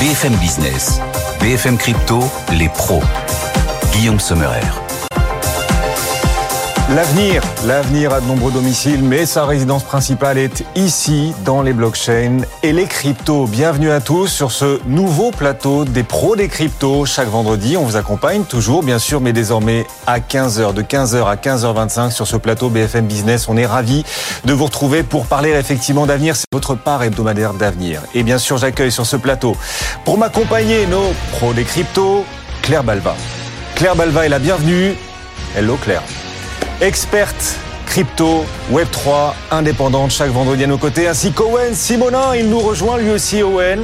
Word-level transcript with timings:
BFM 0.00 0.36
Business, 0.36 1.00
BFM 1.40 1.76
Crypto, 1.76 2.20
les 2.52 2.68
pros. 2.68 3.02
Guillaume 3.92 4.20
Sommerer. 4.20 4.87
L'avenir, 6.96 7.42
l'avenir 7.66 8.14
a 8.14 8.22
de 8.22 8.26
nombreux 8.26 8.50
domiciles, 8.50 9.02
mais 9.02 9.26
sa 9.26 9.44
résidence 9.44 9.82
principale 9.82 10.38
est 10.38 10.64
ici, 10.74 11.34
dans 11.44 11.60
les 11.60 11.74
blockchains 11.74 12.38
et 12.62 12.72
les 12.72 12.86
cryptos. 12.86 13.46
Bienvenue 13.46 13.90
à 13.90 14.00
tous 14.00 14.26
sur 14.26 14.50
ce 14.50 14.80
nouveau 14.86 15.30
plateau 15.30 15.84
des 15.84 16.02
pros 16.02 16.34
des 16.34 16.48
cryptos. 16.48 17.04
Chaque 17.04 17.28
vendredi, 17.28 17.76
on 17.76 17.84
vous 17.84 17.96
accompagne 17.96 18.44
toujours, 18.44 18.82
bien 18.82 18.98
sûr, 18.98 19.20
mais 19.20 19.34
désormais 19.34 19.86
à 20.06 20.18
15h, 20.18 20.72
de 20.72 20.80
15h 20.80 21.26
à 21.26 21.36
15h25 21.36 22.10
sur 22.10 22.26
ce 22.26 22.36
plateau 22.36 22.70
BFM 22.70 23.06
Business. 23.06 23.50
On 23.50 23.58
est 23.58 23.66
ravis 23.66 24.02
de 24.46 24.54
vous 24.54 24.64
retrouver 24.64 25.02
pour 25.02 25.26
parler 25.26 25.50
effectivement 25.50 26.06
d'avenir. 26.06 26.36
C'est 26.36 26.46
votre 26.50 26.74
part 26.74 27.02
hebdomadaire 27.02 27.52
d'avenir. 27.52 28.00
Et 28.14 28.22
bien 28.22 28.38
sûr, 28.38 28.56
j'accueille 28.56 28.92
sur 28.92 29.04
ce 29.04 29.16
plateau, 29.16 29.58
pour 30.06 30.16
m'accompagner, 30.16 30.86
nos 30.86 31.12
pros 31.32 31.52
des 31.52 31.64
cryptos, 31.64 32.24
Claire 32.62 32.82
Balva. 32.82 33.14
Claire 33.74 33.94
Balva 33.94 34.24
est 34.24 34.30
la 34.30 34.38
bienvenue. 34.38 34.94
Hello 35.54 35.76
Claire 35.76 36.02
experte 36.80 37.56
crypto, 37.86 38.44
Web3, 38.72 39.32
indépendante 39.50 40.10
chaque 40.10 40.30
vendredi 40.30 40.64
à 40.64 40.66
nos 40.66 40.78
côtés, 40.78 41.08
ainsi 41.08 41.32
qu'Owen 41.32 41.74
Simonin. 41.74 42.36
Il 42.36 42.48
nous 42.48 42.60
rejoint 42.60 42.98
lui 42.98 43.10
aussi, 43.10 43.42
Owen. 43.42 43.80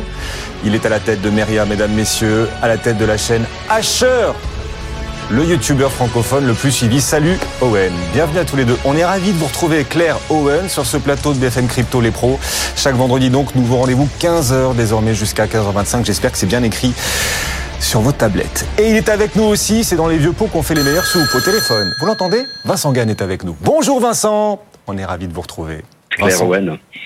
Il 0.65 0.75
est 0.75 0.87
à 0.87 0.89
la 0.89 1.01
tête 1.01 1.21
de 1.21 1.31
Meria, 1.31 1.65
mesdames, 1.65 1.93
messieurs, 1.93 2.49
à 2.63 2.69
la 2.69 2.77
tête 2.77 2.99
de 2.99 3.05
la 3.05 3.17
chaîne 3.17 3.45
Asher, 3.69 4.33
le 5.31 5.45
youtubeur 5.45 5.91
francophone 5.91 6.47
le 6.47 6.55
plus 6.55 6.71
suivi. 6.71 7.01
Salut 7.01 7.39
Owen, 7.61 7.93
bienvenue 8.13 8.39
à 8.39 8.45
tous 8.45 8.57
les 8.57 8.65
deux. 8.65 8.77
On 8.85 8.97
est 8.97 9.05
ravis 9.05 9.33
de 9.33 9.39
vous 9.39 9.47
retrouver 9.47 9.85
Claire 9.85 10.19
Owen 10.29 10.69
sur 10.69 10.87
ce 10.87 10.97
plateau 10.97 11.33
de 11.33 11.39
BFM 11.39 11.67
Crypto 11.67 12.01
Les 12.01 12.11
Pros. 12.11 12.39
Chaque 12.77 12.95
vendredi 12.95 13.31
donc, 13.31 13.55
nouveau 13.55 13.79
rendez-vous 13.79 14.09
15h 14.21 14.77
désormais 14.77 15.15
jusqu'à 15.15 15.47
15h25. 15.47 16.05
J'espère 16.05 16.31
que 16.31 16.39
c'est 16.39 16.47
bien 16.47 16.63
écrit 16.63 16.93
sur 17.85 18.01
vos 18.01 18.13
tablettes. 18.13 18.67
Et 18.79 18.91
il 18.91 18.97
est 18.97 19.09
avec 19.09 19.37
nous 19.37 19.45
aussi, 19.45 19.85
c'est 19.85 19.97
dans 19.97 20.09
les 20.09 20.17
vieux 20.19 20.33
pots 20.33 20.47
qu'on 20.47 20.63
fait 20.63 20.75
les 20.75 20.83
meilleurs 20.83 21.07
soupes 21.07 21.35
au 21.35 21.41
téléphone. 21.41 21.93
Vous 22.01 22.07
l'entendez? 22.07 22.45
Vincent 22.65 22.93
Gann 22.93 23.11
est 23.11 23.23
avec 23.23 23.45
nous. 23.45 23.57
Bonjour 23.61 24.01
Vincent, 24.01 24.61
on 24.87 24.97
est 24.97 25.05
ravi 25.05 25.29
de 25.29 25.35
vous 25.35 25.43
retrouver. 25.43 25.85
Vincent. 26.19 26.51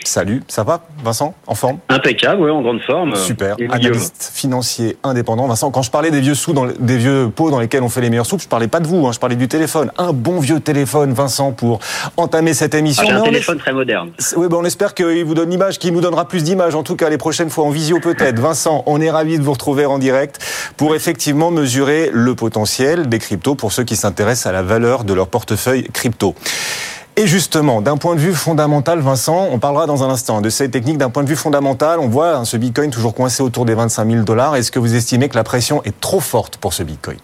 Salut, 0.04 0.42
ça 0.48 0.62
va 0.62 0.80
Vincent 1.04 1.34
En 1.46 1.54
forme? 1.54 1.78
Impeccable, 1.88 2.42
oui, 2.42 2.50
en 2.50 2.62
grande 2.62 2.80
forme. 2.80 3.14
Super, 3.16 3.56
analyste 3.70 4.30
financier 4.32 4.96
indépendant. 5.02 5.46
Vincent, 5.46 5.70
quand 5.70 5.82
je 5.82 5.90
parlais 5.90 6.10
des 6.10 6.20
vieux 6.20 6.34
sous, 6.34 6.52
dans, 6.52 6.66
des 6.66 6.96
vieux 6.96 7.30
pots 7.34 7.50
dans 7.50 7.60
lesquels 7.60 7.82
on 7.82 7.88
fait 7.88 8.00
les 8.00 8.10
meilleures 8.10 8.26
soupes, 8.26 8.40
je 8.40 8.48
parlais 8.48 8.68
pas 8.68 8.80
de 8.80 8.86
vous, 8.86 9.06
hein, 9.06 9.12
je 9.12 9.18
parlais 9.18 9.36
du 9.36 9.48
téléphone. 9.48 9.90
Un 9.98 10.12
bon 10.12 10.40
vieux 10.40 10.60
téléphone, 10.60 11.12
Vincent, 11.12 11.52
pour 11.52 11.80
entamer 12.16 12.54
cette 12.54 12.74
émission. 12.74 13.04
Ah, 13.10 13.16
un 13.16 13.22
téléphone 13.22 13.58
très 13.58 13.72
moderne. 13.72 14.10
Oui, 14.36 14.46
ben 14.48 14.56
on 14.58 14.64
espère 14.64 14.94
qu'il 14.94 15.24
vous 15.24 15.34
donne 15.34 15.50
l'image, 15.50 15.78
qu'il 15.78 15.92
nous 15.92 16.00
donnera 16.00 16.26
plus 16.26 16.42
d'images, 16.42 16.74
en 16.74 16.82
tout 16.82 16.96
cas 16.96 17.10
les 17.10 17.18
prochaines 17.18 17.50
fois 17.50 17.64
en 17.64 17.70
visio 17.70 18.00
peut-être. 18.00 18.38
Vincent, 18.38 18.84
on 18.86 19.00
est 19.00 19.10
ravi 19.10 19.38
de 19.38 19.42
vous 19.42 19.52
retrouver 19.52 19.84
en 19.84 19.98
direct 19.98 20.38
pour 20.76 20.94
effectivement 20.94 21.50
mesurer 21.50 22.10
le 22.12 22.34
potentiel 22.34 23.08
des 23.08 23.18
cryptos 23.18 23.56
pour 23.56 23.72
ceux 23.72 23.84
qui 23.84 23.96
s'intéressent 23.96 24.46
à 24.46 24.52
la 24.52 24.62
valeur 24.62 25.04
de 25.04 25.12
leur 25.12 25.28
portefeuille 25.28 25.84
crypto. 25.92 26.34
Et 27.18 27.26
justement, 27.26 27.82
d'un 27.82 27.96
point 27.96 28.14
de 28.14 28.20
vue 28.20 28.32
fondamental, 28.32 29.00
Vincent, 29.00 29.48
on 29.50 29.58
parlera 29.58 29.86
dans 29.86 30.04
un 30.04 30.08
instant 30.08 30.40
de 30.40 30.48
ces 30.50 30.70
techniques. 30.70 30.98
D'un 30.98 31.10
point 31.10 31.24
de 31.24 31.28
vue 31.28 31.34
fondamental, 31.34 31.98
on 31.98 32.06
voit 32.06 32.36
hein, 32.36 32.44
ce 32.44 32.56
Bitcoin 32.56 32.92
toujours 32.92 33.12
coincé 33.12 33.42
autour 33.42 33.64
des 33.64 33.74
25 33.74 34.08
000 34.08 34.22
dollars. 34.22 34.54
Est-ce 34.54 34.70
que 34.70 34.78
vous 34.78 34.94
estimez 34.94 35.28
que 35.28 35.34
la 35.34 35.42
pression 35.42 35.82
est 35.82 35.98
trop 36.00 36.20
forte 36.20 36.58
pour 36.58 36.74
ce 36.74 36.84
Bitcoin? 36.84 37.18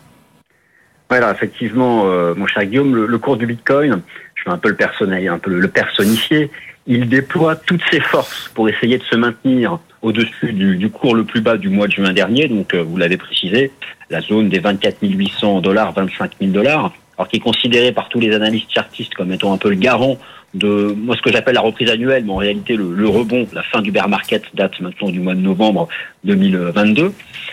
Voilà, 1.08 1.30
effectivement, 1.30 2.06
euh, 2.06 2.34
mon 2.36 2.48
cher 2.48 2.64
Guillaume, 2.64 3.06
le, 3.06 3.18
cours 3.18 3.36
du 3.36 3.46
Bitcoin, 3.46 4.02
je 4.34 4.44
vais 4.44 4.50
un 4.50 4.58
peu 4.58 4.70
le 4.70 4.74
personnel, 4.74 5.28
un 5.28 5.38
peu 5.38 5.52
le, 5.52 5.68
personnifier. 5.68 6.50
Il 6.88 7.08
déploie 7.08 7.54
toutes 7.54 7.84
ses 7.92 8.00
forces 8.00 8.50
pour 8.52 8.68
essayer 8.68 8.98
de 8.98 9.04
se 9.04 9.14
maintenir 9.14 9.78
au-dessus 10.02 10.52
du, 10.52 10.90
cours 10.90 11.14
le 11.14 11.22
plus 11.22 11.40
bas 11.40 11.56
du 11.56 11.68
mois 11.68 11.86
de 11.86 11.92
juin 11.92 12.12
dernier. 12.12 12.48
Donc, 12.48 12.74
euh, 12.74 12.82
vous 12.82 12.96
l'avez 12.96 13.16
précisé, 13.16 13.70
la 14.10 14.20
zone 14.22 14.48
des 14.48 14.58
24 14.58 14.96
800 15.02 15.60
dollars, 15.60 15.92
25 15.92 16.32
000 16.40 16.50
dollars 16.50 16.90
alors 17.16 17.28
qui 17.28 17.36
est 17.36 17.40
considéré 17.40 17.92
par 17.92 18.08
tous 18.08 18.20
les 18.20 18.34
analystes 18.34 18.72
chartistes 18.72 19.14
comme 19.14 19.32
étant 19.32 19.52
un 19.52 19.58
peu 19.58 19.70
le 19.70 19.76
garant 19.76 20.18
de 20.54 20.94
moi 20.96 21.16
ce 21.16 21.22
que 21.22 21.32
j'appelle 21.32 21.54
la 21.54 21.60
reprise 21.60 21.90
annuelle, 21.90 22.24
mais 22.24 22.32
en 22.32 22.36
réalité 22.36 22.76
le, 22.76 23.08
rebond, 23.08 23.46
la 23.52 23.62
fin 23.62 23.82
du 23.82 23.90
bear 23.90 24.08
market 24.08 24.44
date 24.54 24.80
maintenant 24.80 25.10
du 25.10 25.20
mois 25.20 25.34
de 25.34 25.40
novembre 25.40 25.88
2022. 26.24 27.12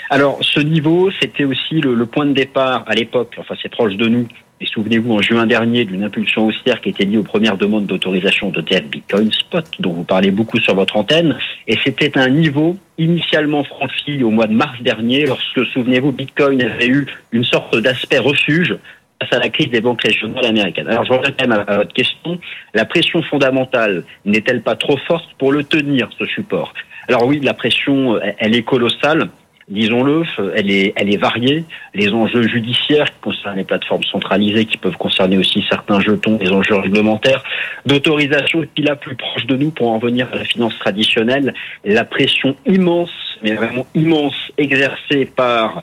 Alors 0.10 0.38
ce 0.42 0.60
niveau, 0.60 1.10
c'était 1.20 1.44
aussi 1.44 1.82
le, 1.82 2.06
point 2.06 2.26
de 2.26 2.34
départ 2.34 2.86
à 2.88 2.94
l'époque, 2.94 3.36
enfin 3.38 3.56
c'est 3.62 3.70
proche 3.70 3.96
de 3.96 4.08
nous, 4.08 4.28
et 4.60 4.66
souvenez-vous 4.68 5.14
en 5.14 5.22
juin 5.22 5.48
dernier 5.48 5.86
d'une 5.86 6.04
impulsion 6.04 6.46
haussière 6.46 6.82
qui 6.82 6.90
était 6.90 7.06
liée 7.06 7.18
aux 7.18 7.24
premières 7.24 7.58
demandes 7.58 7.88
d'autorisation 7.88 8.52
de 8.52 8.62
TF 8.62 8.86
Bitcoin 8.86 9.32
Spot, 9.32 9.66
dont 9.80 9.94
vous 9.94 10.04
parlez 10.04 10.30
beaucoup 10.30 10.60
sur 10.60 10.76
votre 10.76 10.98
antenne, 10.98 11.38
et 11.68 11.78
c'était 11.84 12.16
un 12.18 12.30
niveau 12.30 12.78
initialement 13.00 13.64
franchi 13.64 14.22
au 14.24 14.30
mois 14.30 14.46
de 14.46 14.54
mars 14.54 14.80
dernier, 14.82 15.26
lorsque, 15.26 15.66
souvenez-vous, 15.74 16.12
Bitcoin 16.12 16.62
avait 16.62 16.88
eu 16.88 17.08
une 17.32 17.44
sorte 17.44 17.76
d'aspect 17.78 18.20
refuge 18.20 18.78
face 19.22 19.38
à 19.38 19.40
la 19.40 19.50
crise 19.50 19.70
des 19.70 19.82
banques 19.82 20.02
régionales 20.02 20.46
américaines. 20.46 20.88
Alors 20.88 21.06
je 21.06 21.14
reviens 21.14 21.34
même 21.40 21.64
à, 21.68 21.78
votre 21.78 21.94
question. 21.94 22.40
La 22.74 22.86
pression 22.86 23.22
fondamentale 23.24 24.04
n'est-elle 24.26 24.62
pas 24.62 24.76
trop 24.76 24.98
forte 24.98 25.30
pour 25.38 25.52
le 25.52 25.64
tenir, 25.64 26.10
ce 26.18 26.26
support? 26.26 26.74
Alors 27.08 27.26
oui, 27.26 27.40
la 27.40 27.54
pression, 27.54 28.20
elle 28.40 28.56
est 28.56 28.64
colossale 28.64 29.30
disons-le, 29.72 30.24
elle 30.56 30.70
est, 30.70 30.94
elle 30.96 31.12
est 31.12 31.18
variée. 31.18 31.64
Les 31.96 32.10
enjeux 32.12 32.48
judiciaires 32.48 33.06
qui 33.06 33.20
concernent 33.22 33.58
les 33.58 33.64
plateformes 33.64 34.04
centralisées, 34.04 34.66
qui 34.66 34.78
peuvent 34.78 34.98
concerner 34.98 35.38
aussi 35.38 35.66
certains 35.70 36.00
jetons, 36.00 36.38
les 36.40 36.52
enjeux 36.52 36.76
réglementaires, 36.76 37.44
d'autorisation, 37.86 38.64
et 38.64 38.68
puis 38.68 38.84
là, 38.84 38.96
plus 38.96 39.16
proche 39.16 39.46
de 39.46 39.56
nous, 39.56 39.72
pour 39.72 39.90
en 39.90 39.98
venir 39.98 40.28
à 40.32 40.36
la 40.36 40.44
finance 40.44 40.78
traditionnelle, 40.78 41.54
la 41.86 42.04
pression 42.04 42.56
immense, 42.66 43.12
mais 43.42 43.54
vraiment 43.54 43.88
immense, 43.96 44.52
exercée 44.58 45.26
par 45.26 45.82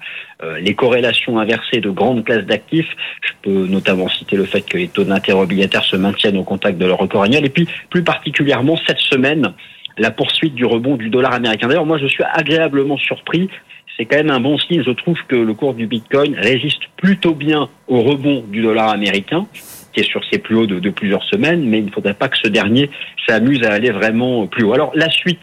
les 0.60 0.75
corrélations 0.75 1.38
inversées 1.38 1.81
de 1.81 1.91
grandes 1.91 2.25
classes 2.25 2.44
d'actifs. 2.44 2.88
Je 3.22 3.32
peux 3.43 3.66
notamment 3.66 4.09
citer 4.09 4.37
le 4.37 4.44
fait 4.44 4.62
que 4.62 4.76
les 4.76 4.88
taux 4.88 5.04
d'intérêt 5.04 5.41
obligataires 5.41 5.84
se 5.84 5.97
maintiennent 5.97 6.37
au 6.37 6.44
contact 6.44 6.78
de 6.78 6.87
leur 6.87 6.99
record 6.99 7.25
annuel. 7.25 7.44
Et 7.44 7.50
puis, 7.50 7.69
plus 7.91 8.04
particulièrement, 8.04 8.78
cette 8.87 9.00
semaine, 9.00 9.53
la 9.98 10.10
poursuite 10.10 10.54
du 10.54 10.65
rebond 10.65 10.97
du 10.97 11.10
dollar 11.10 11.32
américain. 11.32 11.69
D'ailleurs, 11.69 11.87
moi, 11.87 11.98
je 11.98 12.06
suis 12.06 12.22
agréablement 12.22 12.97
surpris. 12.97 13.48
C'est 13.97 14.04
quand 14.04 14.19
même 14.19 14.31
un 14.31 14.41
bon 14.41 14.59
signe. 14.59 14.84
Je 14.84 14.93
trouve 14.93 15.19
que 15.27 15.34
le 15.34 15.54
cours 15.54 15.75
du 15.75 15.88
Bitcoin 15.88 16.37
résiste 16.37 16.82
plutôt 16.97 17.34
bien 17.34 17.69
au 17.88 18.03
rebond 18.03 18.44
du 18.48 18.62
dollar 18.62 18.91
américain 18.91 19.47
qui 19.93 20.00
est 20.00 20.09
sur 20.09 20.22
ses 20.31 20.38
plus 20.38 20.54
hauts 20.54 20.66
de 20.66 20.91
plusieurs 20.91 21.25
semaines, 21.25 21.65
mais 21.65 21.78
il 21.78 21.87
ne 21.87 21.91
faudrait 21.91 22.15
pas 22.15 22.28
que 22.28 22.37
ce 22.37 22.48
dernier 22.48 22.91
s'amuse 23.27 23.62
à 23.65 23.72
aller 23.72 23.91
vraiment 23.91 24.47
plus 24.47 24.65
haut. 24.65 24.72
Alors 24.72 24.93
la 24.94 25.10
suite, 25.10 25.41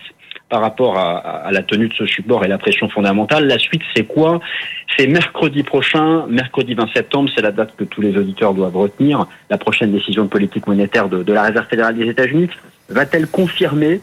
par 0.55 0.61
rapport 0.61 0.97
à, 0.97 1.51
la 1.51 1.63
tenue 1.63 1.89
de 1.89 1.93
ce 1.95 2.05
support 2.05 2.45
et 2.45 2.47
la 2.47 2.57
pression 2.57 2.87
fondamentale. 2.87 3.45
La 3.45 3.59
suite, 3.59 3.81
c'est 3.93 4.05
quoi? 4.05 4.39
C'est 4.95 5.05
mercredi 5.05 5.63
prochain, 5.63 6.25
mercredi 6.27 6.75
20 6.75 6.93
septembre, 6.93 7.29
c'est 7.35 7.41
la 7.41 7.51
date 7.51 7.75
que 7.75 7.83
tous 7.83 7.99
les 7.99 8.15
auditeurs 8.15 8.53
doivent 8.53 8.77
retenir, 8.77 9.27
la 9.49 9.57
prochaine 9.57 9.91
décision 9.91 10.23
de 10.23 10.29
politique 10.29 10.65
monétaire 10.65 11.09
de, 11.09 11.33
la 11.33 11.43
Réserve 11.43 11.67
fédérale 11.67 11.97
des 11.97 12.07
États-Unis. 12.07 12.47
Va-t-elle 12.87 13.27
confirmer 13.27 13.99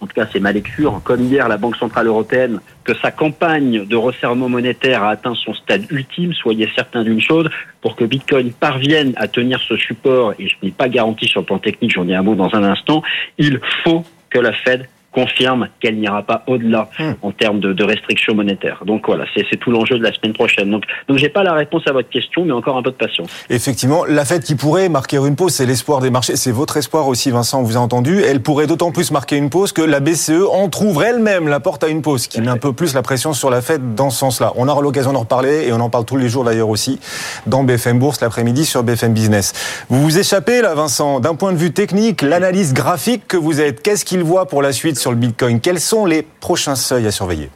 en 0.00 0.06
tout 0.06 0.14
cas 0.14 0.26
c'est 0.32 0.38
ma 0.38 0.52
lecture, 0.52 1.00
comme 1.02 1.22
hier 1.22 1.48
la 1.48 1.56
Banque 1.56 1.76
Centrale 1.76 2.06
Européenne, 2.06 2.60
que 2.84 2.94
sa 2.94 3.10
campagne 3.10 3.84
de 3.84 3.96
resserrement 3.96 4.48
monétaire 4.48 5.02
a 5.02 5.10
atteint 5.10 5.34
son 5.34 5.54
stade 5.54 5.86
ultime, 5.90 6.32
soyez 6.32 6.68
certains 6.76 7.02
d'une 7.02 7.20
chose, 7.20 7.48
pour 7.80 7.96
que 7.96 8.04
Bitcoin 8.04 8.52
parvienne 8.52 9.14
à 9.16 9.26
tenir 9.26 9.60
ce 9.60 9.76
support, 9.76 10.34
et 10.38 10.48
je 10.48 10.54
n'ai 10.62 10.70
pas 10.70 10.88
garanti 10.88 11.26
sur 11.26 11.40
le 11.40 11.46
plan 11.46 11.58
technique, 11.58 11.92
j'en 11.92 12.08
ai 12.08 12.14
un 12.14 12.22
mot 12.22 12.36
dans 12.36 12.54
un 12.54 12.62
instant, 12.62 13.02
il 13.38 13.60
faut 13.82 14.04
que 14.30 14.38
la 14.38 14.52
Fed 14.52 14.88
confirme 15.12 15.68
qu'elle 15.80 15.98
n'ira 15.98 16.22
pas 16.22 16.42
au-delà 16.46 16.88
hmm. 16.98 17.12
en 17.22 17.30
termes 17.32 17.60
de, 17.60 17.82
restrictions 17.82 18.34
monétaires. 18.34 18.82
Donc 18.86 19.06
voilà, 19.06 19.24
c'est 19.34 19.56
tout 19.56 19.70
l'enjeu 19.70 19.98
de 19.98 20.02
la 20.04 20.12
semaine 20.12 20.32
prochaine. 20.32 20.70
Donc, 20.70 20.84
donc 21.08 21.18
j'ai 21.18 21.28
pas 21.28 21.42
la 21.42 21.52
réponse 21.52 21.82
à 21.86 21.92
votre 21.92 22.08
question, 22.08 22.44
mais 22.44 22.52
encore 22.52 22.76
un 22.76 22.82
peu 22.82 22.90
de 22.90 22.96
patience. 22.96 23.28
Effectivement, 23.50 24.04
la 24.04 24.24
fête 24.24 24.44
qui 24.44 24.54
pourrait 24.54 24.88
marquer 24.88 25.16
une 25.16 25.34
pause, 25.34 25.52
c'est 25.52 25.66
l'espoir 25.66 26.00
des 26.00 26.10
marchés. 26.10 26.36
C'est 26.36 26.52
votre 26.52 26.76
espoir 26.76 27.08
aussi, 27.08 27.30
Vincent, 27.30 27.60
on 27.60 27.64
vous 27.64 27.76
a 27.76 27.80
entendu. 27.80 28.22
Elle 28.22 28.40
pourrait 28.40 28.66
d'autant 28.66 28.92
plus 28.92 29.10
marquer 29.10 29.36
une 29.36 29.50
pause 29.50 29.72
que 29.72 29.82
la 29.82 30.00
BCE 30.00 30.46
en 30.50 30.68
trouve 30.68 31.02
elle-même 31.02 31.48
la 31.48 31.60
porte 31.60 31.82
à 31.84 31.88
une 31.88 32.02
pause, 32.02 32.28
qui 32.28 32.40
met 32.40 32.48
un 32.48 32.56
peu 32.56 32.72
plus 32.72 32.94
la 32.94 33.02
pression 33.02 33.32
sur 33.32 33.50
la 33.50 33.60
fête 33.60 33.94
dans 33.94 34.10
ce 34.10 34.18
sens-là. 34.18 34.52
On 34.56 34.68
aura 34.68 34.80
l'occasion 34.80 35.12
d'en 35.12 35.20
reparler 35.20 35.66
et 35.66 35.72
on 35.72 35.80
en 35.80 35.90
parle 35.90 36.04
tous 36.04 36.16
les 36.16 36.28
jours 36.28 36.44
d'ailleurs 36.44 36.68
aussi 36.68 37.00
dans 37.46 37.64
BFM 37.64 37.98
Bourse 37.98 38.20
l'après-midi 38.20 38.64
sur 38.64 38.82
BFM 38.82 39.12
Business. 39.12 39.52
Vous 39.88 40.02
vous 40.02 40.18
échappez 40.18 40.62
là, 40.62 40.74
Vincent, 40.74 41.20
d'un 41.20 41.34
point 41.34 41.52
de 41.52 41.58
vue 41.58 41.72
technique, 41.72 42.22
l'analyse 42.22 42.72
graphique 42.72 43.26
que 43.26 43.36
vous 43.36 43.60
êtes, 43.60 43.82
qu'est-ce 43.82 44.04
qu'il 44.04 44.22
voit 44.22 44.46
pour 44.46 44.62
la 44.62 44.72
suite 44.72 44.98
sur 45.02 45.10
le 45.10 45.16
Bitcoin. 45.16 45.60
Quels 45.60 45.80
sont 45.80 46.06
les 46.06 46.22
prochains 46.22 46.76
seuils 46.76 47.08
à 47.08 47.10
surveiller? 47.10 47.50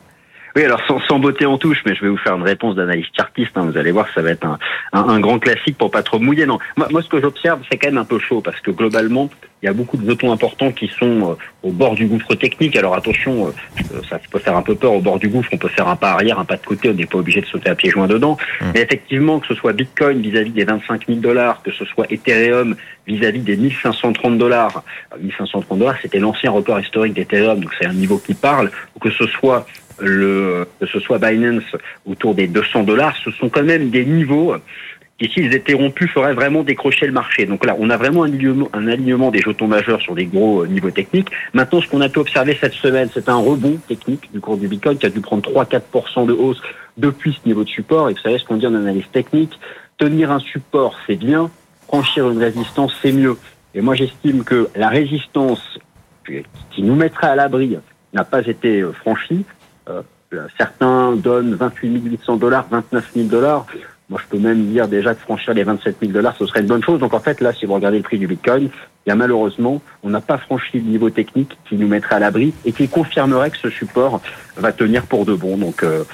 Oui, 0.57 0.65
alors 0.65 0.81
sans, 0.89 1.01
sans, 1.01 1.19
beauté 1.19 1.45
en 1.45 1.59
touche, 1.59 1.83
mais 1.85 1.95
je 1.95 2.01
vais 2.01 2.09
vous 2.09 2.17
faire 2.17 2.35
une 2.35 2.43
réponse 2.43 2.77
d'analyse 2.77 3.05
chartiste. 3.15 3.51
Hein, 3.57 3.69
vous 3.71 3.77
allez 3.77 3.91
voir, 3.91 4.07
ça 4.15 4.23
va 4.23 4.31
être 4.31 4.47
un, 4.47 4.59
un, 4.95 5.21
grand 5.21 5.39
classique 5.39 5.77
pour 5.77 5.91
pas 5.91 6.03
trop 6.03 6.19
mouiller. 6.19 6.47
Non, 6.47 6.59
moi, 6.79 6.89
moi 6.91 7.03
ce 7.03 7.09
que 7.09 7.21
j'observe, 7.21 7.61
c'est 7.71 7.77
quand 7.77 7.89
même 7.89 7.99
un 7.99 8.07
peu 8.07 8.19
chaud 8.19 8.41
parce 8.41 8.59
que 8.61 8.71
globalement, 8.71 9.29
il 9.63 9.67
y 9.67 9.69
a 9.69 9.75
beaucoup 9.75 9.99
de 9.99 10.09
jetons 10.09 10.33
importants 10.33 10.73
qui 10.73 10.89
sont 10.89 11.33
euh, 11.33 11.35
au 11.63 11.73
bord 11.73 11.95
du 11.95 12.07
gouffre 12.07 12.35
technique. 12.35 12.75
Alors 12.77 12.95
attention, 12.95 13.49
euh, 13.49 14.01
ça 14.09 14.19
peut 14.31 14.39
faire 14.39 14.57
un 14.57 14.63
peu 14.63 14.75
peur 14.75 14.95
au 14.95 15.01
bord 15.01 15.19
du 15.19 15.29
gouffre. 15.29 15.51
On 15.53 15.59
peut 15.59 15.69
faire 15.69 15.89
un 15.89 15.97
pas 15.97 16.13
arrière, 16.13 16.39
un 16.39 16.47
pas 16.47 16.57
de 16.57 16.65
côté. 16.65 16.89
On 16.89 16.95
n'est 16.95 17.05
pas 17.05 17.19
obligé 17.19 17.43
de 17.43 17.47
sauter 17.47 17.69
à 17.69 17.75
pieds 17.75 17.91
joints 17.91 18.07
dedans. 18.07 18.39
Mmh. 18.61 18.65
Mais 18.73 18.81
effectivement, 18.81 19.41
que 19.41 19.49
ce 19.49 19.55
soit 19.55 19.75
Bitcoin 19.75 20.23
vis-à-vis 20.23 20.53
des 20.53 20.65
25 20.65 21.07
000 21.07 21.21
dollars, 21.21 21.63
que 21.63 21.71
ce 21.71 21.85
soit 21.85 22.07
Ethereum 22.11 22.77
vis-à-vis 23.07 23.41
des 23.41 23.59
1530 23.59 24.39
dollars. 24.39 24.83
1530 25.21 25.79
dollars, 25.79 25.97
c'était 26.01 26.19
l'ancien 26.19 26.51
record 26.51 26.81
historique 26.81 27.13
d'Ethereum, 27.13 27.61
donc 27.61 27.73
c'est 27.79 27.87
un 27.87 27.93
niveau 27.93 28.19
qui 28.19 28.33
parle. 28.35 28.71
Ou 28.95 29.01
que 29.01 29.11
ce 29.11 29.27
soit 29.27 29.67
le, 29.99 30.67
que 30.81 30.87
ce 30.87 31.01
soit 31.01 31.19
Binance 31.19 31.65
autour 32.07 32.35
des 32.35 32.49
200 32.49 32.83
dollars, 32.85 33.17
ce 33.25 33.31
sont 33.31 33.49
quand 33.49 33.63
même 33.63 33.91
des 33.91 34.05
niveaux 34.05 34.55
qui, 35.19 35.31
s'ils 35.31 35.55
étaient 35.55 35.75
rompus, 35.75 36.11
feraient 36.11 36.35
vraiment 36.35 36.63
décrocher 36.63 37.07
le 37.07 37.13
marché. 37.13 37.47
Donc 37.47 37.65
là, 37.65 37.75
on 37.79 37.89
a 37.91 37.97
vraiment 37.97 38.25
un 38.25 38.29
alignement, 38.29 38.69
un 38.73 38.87
alignement 38.87 39.31
des 39.31 39.41
jetons 39.41 39.67
majeurs 39.67 40.01
sur 40.01 40.15
des 40.15 40.27
gros 40.27 40.63
euh, 40.63 40.67
niveaux 40.67 40.91
techniques. 40.91 41.31
Maintenant, 41.55 41.81
ce 41.81 41.89
qu'on 41.89 42.03
a 42.03 42.09
pu 42.09 42.19
observer 42.19 42.57
cette 42.61 42.75
semaine, 42.75 43.09
c'est 43.13 43.29
un 43.29 43.37
rebond 43.37 43.79
technique 43.89 44.31
du 44.33 44.41
cours 44.41 44.59
du 44.59 44.69
Bitcoin 44.69 44.99
qui 44.99 45.07
a 45.07 45.11
dû 45.11 45.21
prendre 45.21 45.49
3-4% 45.49 46.27
de 46.27 46.33
hausse 46.33 46.61
depuis 46.99 47.39
ce 47.41 47.49
niveau 47.49 47.65
de 47.65 47.69
support. 47.69 48.11
Et 48.11 48.13
vous 48.13 48.21
savez 48.21 48.39
ce 48.39 48.45
qu'on 48.45 48.57
dit 48.57 48.67
en 48.67 48.75
analyse 48.75 49.09
technique, 49.13 49.59
tenir 49.97 50.31
un 50.31 50.41
support, 50.41 50.95
c'est 51.07 51.17
bien, 51.17 51.51
franchir 51.87 52.31
une 52.31 52.39
résistance, 52.39 52.95
c'est 53.01 53.13
mieux. 53.13 53.37
Et 53.75 53.81
moi, 53.81 53.95
j'estime 53.95 54.45
que 54.45 54.69
la 54.77 54.89
résistance 54.89 55.79
qui 56.73 56.83
nous 56.83 56.95
mettrait 56.95 57.29
à 57.29 57.37
l'abri 57.37 57.77
n'a 58.13 58.25
pas 58.25 58.45
été 58.47 58.81
euh, 58.81 58.93
franchie. 58.93 59.45
Euh, 59.89 60.03
certains 60.59 61.13
donnent 61.13 61.55
28 61.55 62.03
800 62.05 62.37
dollars, 62.37 62.67
29 62.71 63.11
000 63.15 63.29
dollars. 63.29 63.67
Moi, 64.09 64.21
je 64.23 64.29
peux 64.29 64.43
même 64.43 64.67
dire 64.67 64.87
déjà 64.87 65.15
que 65.15 65.21
franchir 65.21 65.53
les 65.55 65.65
27 65.65 65.97
000 66.01 66.13
dollars, 66.13 66.37
ce 66.39 66.47
serait 66.47 66.61
une 66.61 66.67
bonne 66.67 66.83
chose. 66.83 67.01
Donc, 67.01 67.13
en 67.13 67.21
fait, 67.21 67.41
là, 67.41 67.53
si 67.53 67.67
vous 67.67 67.75
regardez 67.75 67.99
le 67.99 68.05
prix 68.05 68.19
du 68.19 68.27
Bitcoin, 68.29 68.71
il 69.05 69.09
y 69.09 69.13
a 69.13 69.17
malheureusement, 69.17 69.83
on 70.05 70.11
n'a 70.11 70.21
pas 70.21 70.39
franchi 70.39 70.79
le 70.79 70.85
niveau 70.85 71.11
technique 71.11 71.59
qui 71.69 71.77
nous 71.77 71.89
mettrait 71.89 72.17
à 72.17 72.19
l'abri 72.21 72.55
et 72.65 72.73
qui 72.73 72.89
confirmerait 72.89 73.51
que 73.51 73.59
ce 73.59 73.71
support 73.71 74.21
va 74.57 74.73
tenir 74.73 75.07
pour 75.07 75.27
de 75.27 75.35
bon. 75.35 75.57
Donc, 75.57 75.83
euh, 75.83 76.05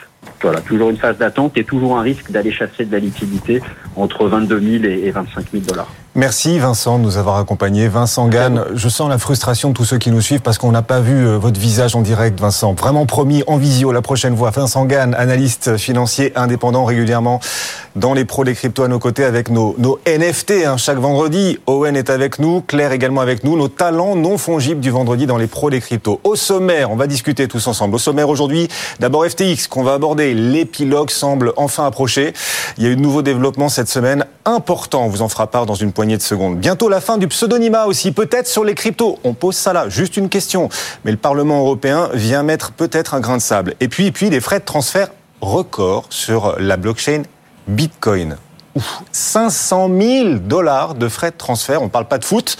voilà, 0.40 0.60
toujours 0.60 0.88
une 0.90 0.96
phase 0.96 1.18
d'attente 1.18 1.56
et 1.56 1.64
toujours 1.64 1.98
un 1.98 2.02
risque 2.02 2.30
d'aller 2.30 2.50
chasser 2.50 2.86
de 2.86 2.92
la 2.92 2.98
liquidité 2.98 3.60
entre 3.96 4.26
22 4.26 4.60
000 4.80 4.84
et 4.84 5.10
25 5.10 5.50
000 5.52 5.64
dollars. 5.64 5.92
Merci 6.14 6.58
Vincent 6.58 6.98
de 6.98 7.04
nous 7.04 7.16
avoir 7.16 7.38
accompagnés. 7.38 7.88
Vincent 7.88 8.28
Gann, 8.28 8.66
je 8.74 8.88
sens 8.90 9.08
la 9.08 9.16
frustration 9.16 9.70
de 9.70 9.74
tous 9.74 9.86
ceux 9.86 9.96
qui 9.96 10.10
nous 10.10 10.20
suivent 10.20 10.42
parce 10.42 10.58
qu'on 10.58 10.70
n'a 10.70 10.82
pas 10.82 11.00
vu 11.00 11.26
euh, 11.26 11.38
votre 11.38 11.58
visage 11.58 11.96
en 11.96 12.02
direct, 12.02 12.38
Vincent. 12.38 12.74
Vraiment 12.74 13.06
promis 13.06 13.42
en 13.46 13.56
visio 13.56 13.92
la 13.92 14.02
prochaine 14.02 14.36
fois. 14.36 14.50
Vincent 14.50 14.84
Gann, 14.84 15.14
analyste 15.14 15.78
financier 15.78 16.30
indépendant 16.36 16.84
régulièrement 16.84 17.40
dans 17.96 18.12
les 18.12 18.26
pros 18.26 18.44
des 18.44 18.54
cryptos 18.54 18.82
à 18.82 18.88
nos 18.88 18.98
côtés 18.98 19.24
avec 19.24 19.48
nos, 19.48 19.74
nos 19.78 19.98
NFT 20.06 20.66
hein, 20.66 20.76
chaque 20.76 20.98
vendredi. 20.98 21.58
Owen 21.66 21.96
est 21.96 22.10
avec 22.10 22.38
nous, 22.38 22.60
Claire 22.60 22.92
également 22.92 23.22
avec 23.22 23.42
nous, 23.42 23.56
nos 23.56 23.68
talents 23.68 24.14
non 24.14 24.36
fongibles 24.36 24.80
du 24.80 24.90
vendredi 24.90 25.24
dans 25.24 25.38
les 25.38 25.46
pros 25.46 25.70
des 25.70 25.80
cryptos. 25.80 26.20
Au 26.24 26.36
sommaire, 26.36 26.90
on 26.90 26.96
va 26.96 27.06
discuter 27.06 27.48
tous 27.48 27.66
ensemble. 27.66 27.94
Au 27.94 27.98
sommaire 27.98 28.28
aujourd'hui, 28.28 28.68
d'abord 29.00 29.24
FTX 29.24 29.66
qu'on 29.70 29.82
va 29.82 29.94
aborder. 29.94 30.34
L'épilogue 30.34 31.08
semble 31.08 31.54
enfin 31.56 31.86
approcher. 31.86 32.34
Il 32.76 32.84
y 32.84 32.86
a 32.86 32.90
eu 32.90 32.96
de 32.96 33.00
nouveaux 33.00 33.22
développements 33.22 33.70
cette 33.70 33.88
semaine 33.88 34.26
importants. 34.44 35.04
On 35.06 35.08
vous 35.08 35.22
en 35.22 35.28
fera 35.28 35.46
part 35.46 35.64
dans 35.64 35.74
une 35.74 35.92
de. 36.04 36.56
Bientôt 36.56 36.88
la 36.88 37.00
fin 37.00 37.18
du 37.18 37.28
pseudonymat 37.28 37.86
aussi, 37.86 38.12
peut-être 38.12 38.46
sur 38.46 38.64
les 38.64 38.74
cryptos. 38.74 39.18
On 39.24 39.34
pose 39.34 39.56
ça 39.56 39.72
là, 39.72 39.88
juste 39.88 40.16
une 40.16 40.28
question. 40.28 40.68
Mais 41.04 41.10
le 41.10 41.16
Parlement 41.16 41.60
européen 41.60 42.10
vient 42.14 42.42
mettre 42.42 42.72
peut-être 42.72 43.14
un 43.14 43.20
grain 43.20 43.36
de 43.36 43.42
sable. 43.42 43.74
Et 43.80 43.88
puis, 43.88 44.06
et 44.06 44.12
puis 44.12 44.30
les 44.30 44.40
frais 44.40 44.60
de 44.60 44.64
transfert 44.64 45.08
record 45.40 46.06
sur 46.10 46.56
la 46.58 46.76
blockchain 46.76 47.22
Bitcoin. 47.66 48.36
500 49.12 49.90
000 50.00 50.28
dollars 50.38 50.94
de 50.94 51.08
frais 51.08 51.30
de 51.30 51.36
transfert. 51.36 51.82
On 51.82 51.86
ne 51.86 51.90
parle 51.90 52.06
pas 52.06 52.18
de 52.18 52.24
foot. 52.24 52.56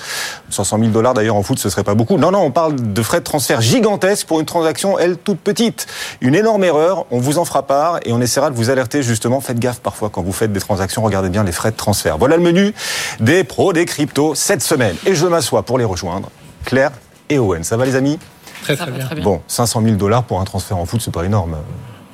500 0.50 0.79
000 0.79 0.91
dollars 0.91 1.14
d'ailleurs 1.14 1.37
en 1.37 1.43
foot, 1.43 1.59
ce 1.59 1.70
serait 1.70 1.85
pas 1.85 1.94
beaucoup. 1.94 2.19
Non, 2.19 2.31
non, 2.31 2.41
on 2.41 2.50
parle 2.50 2.93
de 2.93 3.03
frais 3.03 3.20
de 3.20 3.25
transfert 3.25 3.61
gigantesques 3.61 4.26
pour 4.26 4.41
une 4.41 4.47
transaction, 4.47 4.99
elle, 4.99 5.17
toute 5.17 5.41
petite. 5.41 5.87
Une 6.20 6.35
énorme 6.35 6.64
erreur. 6.64 7.06
On 7.11 7.19
vous 7.19 7.38
en 7.38 7.44
fera 7.44 7.62
part 7.67 8.00
et 8.05 8.12
on 8.12 8.20
essaiera 8.20 8.50
de 8.50 8.56
vous 8.56 8.70
alerter 8.70 9.03
justement. 9.03 9.41
Faites 9.41 9.59
gaffe 9.59 9.81
parfois 9.81 10.11
quand 10.11 10.23
vous 10.23 10.32
faites 10.32 10.53
des 10.53 10.61
transactions. 10.61 11.03
Regardez 11.03 11.31
bien 11.31 11.44
les 11.44 11.53
frais 11.53 11.70
de 11.70 11.76
transfert. 11.76 12.19
Voilà 12.19 12.37
le 12.37 12.43
menu 12.43 12.75
des 13.20 13.44
pros 13.44 13.73
des 13.73 13.85
cryptos 13.85 14.35
cette 14.35 14.62
semaine. 14.62 14.97
Et 15.06 15.14
je 15.14 15.26
m'assois 15.26 15.62
pour 15.62 15.79
les 15.79 15.85
rejoindre. 15.85 16.31
Claire 16.64 16.93
et 17.29 17.38
Owen. 17.38 17.64
Ça 17.64 17.76
va 17.76 17.85
les 17.85 17.97
amis? 17.97 18.19
Très, 18.62 18.76
très, 18.76 18.91
bien. 18.91 19.09
Bon, 19.23 19.43
500 19.49 19.82
000 19.82 19.97
dollars 19.97 20.23
pour 20.23 20.41
un 20.41 20.44
transfert 20.44 20.76
en 20.76 20.87
foot, 20.87 21.00
c'est 21.03 21.12
pas 21.12 21.25
énorme. 21.25 21.56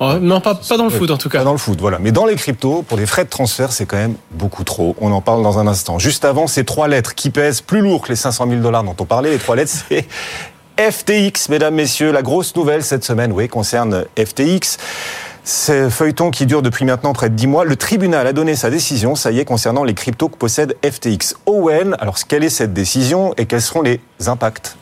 Oh, 0.01 0.13
non, 0.21 0.39
pas, 0.39 0.55
pas 0.55 0.77
dans 0.77 0.85
le 0.85 0.89
foot 0.89 1.11
en 1.11 1.17
tout 1.17 1.27
cas. 1.27 1.39
Pas 1.39 1.43
dans 1.43 1.51
le 1.51 1.57
foot, 1.57 1.79
voilà. 1.81 1.99
Mais 1.99 2.11
dans 2.11 2.25
les 2.25 2.35
cryptos, 2.35 2.83
pour 2.83 2.97
les 2.97 3.05
frais 3.05 3.25
de 3.25 3.29
transfert, 3.29 3.73
c'est 3.73 3.85
quand 3.85 3.97
même 3.97 4.15
beaucoup 4.31 4.63
trop. 4.63 4.95
On 5.01 5.11
en 5.11 5.21
parle 5.21 5.43
dans 5.43 5.59
un 5.59 5.67
instant. 5.67 5.99
Juste 5.99 6.23
avant, 6.23 6.47
ces 6.47 6.63
trois 6.63 6.87
lettres 6.87 7.15
qui 7.15 7.29
pèsent 7.29 7.61
plus 7.61 7.81
lourd 7.81 8.03
que 8.03 8.09
les 8.09 8.15
500 8.15 8.47
000 8.49 8.61
dollars 8.61 8.83
dont 8.83 8.95
on 8.97 9.05
parlait. 9.05 9.31
Les 9.31 9.39
trois 9.39 9.57
lettres, 9.57 9.73
c'est 9.89 10.07
FTX, 10.79 11.49
mesdames, 11.49 11.75
messieurs. 11.75 12.11
La 12.11 12.21
grosse 12.21 12.55
nouvelle 12.55 12.83
cette 12.83 13.03
semaine, 13.03 13.33
oui, 13.33 13.49
concerne 13.49 14.05
FTX. 14.17 14.77
C'est 15.43 15.89
feuilleton 15.89 16.31
qui 16.31 16.45
dure 16.45 16.61
depuis 16.61 16.85
maintenant 16.85 17.11
près 17.11 17.29
de 17.29 17.35
10 17.35 17.47
mois. 17.47 17.65
Le 17.65 17.75
tribunal 17.75 18.25
a 18.27 18.33
donné 18.33 18.55
sa 18.55 18.69
décision, 18.69 19.15
ça 19.15 19.31
y 19.31 19.39
est, 19.39 19.45
concernant 19.45 19.83
les 19.83 19.95
cryptos 19.95 20.29
que 20.29 20.37
possède 20.37 20.77
FTX. 20.85 21.35
Owen, 21.45 21.97
alors 21.99 22.17
quelle 22.27 22.43
est 22.43 22.49
cette 22.49 22.71
décision 22.71 23.33
et 23.37 23.45
quels 23.47 23.61
seront 23.61 23.81
les 23.81 23.99
impacts? 24.27 24.77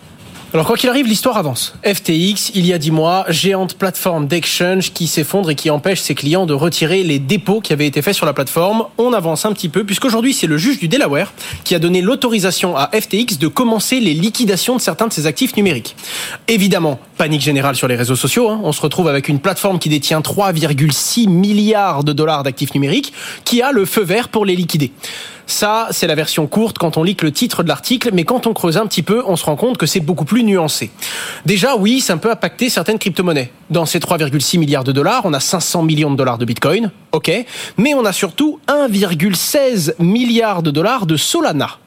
Alors 0.53 0.65
quoi 0.65 0.77
qu'il 0.77 0.89
arrive, 0.89 1.07
l'histoire 1.07 1.38
avance. 1.38 1.73
FTX, 1.83 2.51
il 2.55 2.65
y 2.65 2.71
a 2.71 2.77
dix 2.77 2.89
mois, 2.89 3.25
géante 3.27 3.75
plateforme 3.75 4.27
d'exchange 4.27 4.94
qui 4.94 5.07
s'effondre 5.07 5.49
et 5.49 5.55
qui 5.55 5.69
empêche 5.69 5.99
ses 5.99 6.15
clients 6.15 6.45
de 6.45 6.53
retirer 6.53 7.03
les 7.03 7.19
dépôts 7.19 7.59
qui 7.59 7.73
avaient 7.73 7.85
été 7.85 8.01
faits 8.01 8.15
sur 8.15 8.25
la 8.25 8.31
plateforme. 8.31 8.85
On 8.97 9.11
avance 9.11 9.45
un 9.45 9.51
petit 9.51 9.67
peu 9.67 9.83
puisqu'aujourd'hui 9.83 10.33
c'est 10.33 10.47
le 10.47 10.57
juge 10.57 10.79
du 10.79 10.88
Delaware 10.88 11.33
qui 11.65 11.75
a 11.75 11.79
donné 11.79 12.01
l'autorisation 12.01 12.77
à 12.77 12.89
FTX 12.94 13.39
de 13.39 13.47
commencer 13.47 13.99
les 13.99 14.13
liquidations 14.13 14.77
de 14.77 14.81
certains 14.81 15.07
de 15.07 15.13
ses 15.13 15.25
actifs 15.27 15.57
numériques. 15.57 15.97
Évidemment, 16.47 16.97
panique 17.17 17.41
générale 17.41 17.75
sur 17.75 17.89
les 17.89 17.95
réseaux 17.95 18.15
sociaux. 18.15 18.49
Hein. 18.49 18.61
On 18.63 18.71
se 18.71 18.81
retrouve 18.81 19.09
avec 19.09 19.27
une 19.27 19.39
plateforme 19.39 19.79
qui 19.79 19.89
détient 19.89 20.21
3,6 20.21 21.27
milliards 21.27 22.05
de 22.05 22.13
dollars 22.13 22.44
d'actifs 22.44 22.73
numériques 22.73 23.11
qui 23.44 23.61
a 23.61 23.73
le 23.73 23.83
feu 23.85 24.03
vert 24.03 24.29
pour 24.29 24.45
les 24.45 24.55
liquider. 24.55 24.91
Ça, 25.47 25.88
c'est 25.91 26.07
la 26.07 26.15
version 26.15 26.45
courte 26.45 26.77
quand 26.77 26.97
on 26.97 27.03
lit 27.03 27.15
le 27.21 27.31
titre 27.31 27.63
de 27.63 27.69
l'article, 27.69 28.09
mais 28.13 28.25
quand 28.25 28.47
on 28.47 28.53
creuse 28.53 28.77
un 28.77 28.85
petit 28.85 29.01
peu, 29.01 29.23
on 29.25 29.38
se 29.38 29.45
rend 29.45 29.55
compte 29.55 29.77
que 29.77 29.85
c'est 29.85 30.01
beaucoup 30.01 30.25
plus 30.25 30.44
nuancé. 30.44 30.91
Déjà, 31.45 31.77
oui, 31.77 32.01
ça 32.01 32.17
peut 32.17 32.29
impacter 32.29 32.69
certaines 32.69 32.99
crypto-monnaies. 32.99 33.51
Dans 33.69 33.85
ces 33.85 33.99
3,6 33.99 34.59
milliards 34.59 34.83
de 34.83 34.91
dollars, 34.91 35.21
on 35.23 35.33
a 35.33 35.39
500 35.39 35.83
millions 35.83 36.11
de 36.11 36.17
dollars 36.17 36.38
de 36.38 36.44
Bitcoin, 36.44 36.91
ok, 37.13 37.31
mais 37.77 37.94
on 37.94 38.03
a 38.03 38.11
surtout 38.11 38.59
1,16 38.67 39.94
milliard 39.99 40.61
de 40.61 40.71
dollars 40.71 41.05
de 41.05 41.15
Solana. 41.15 41.79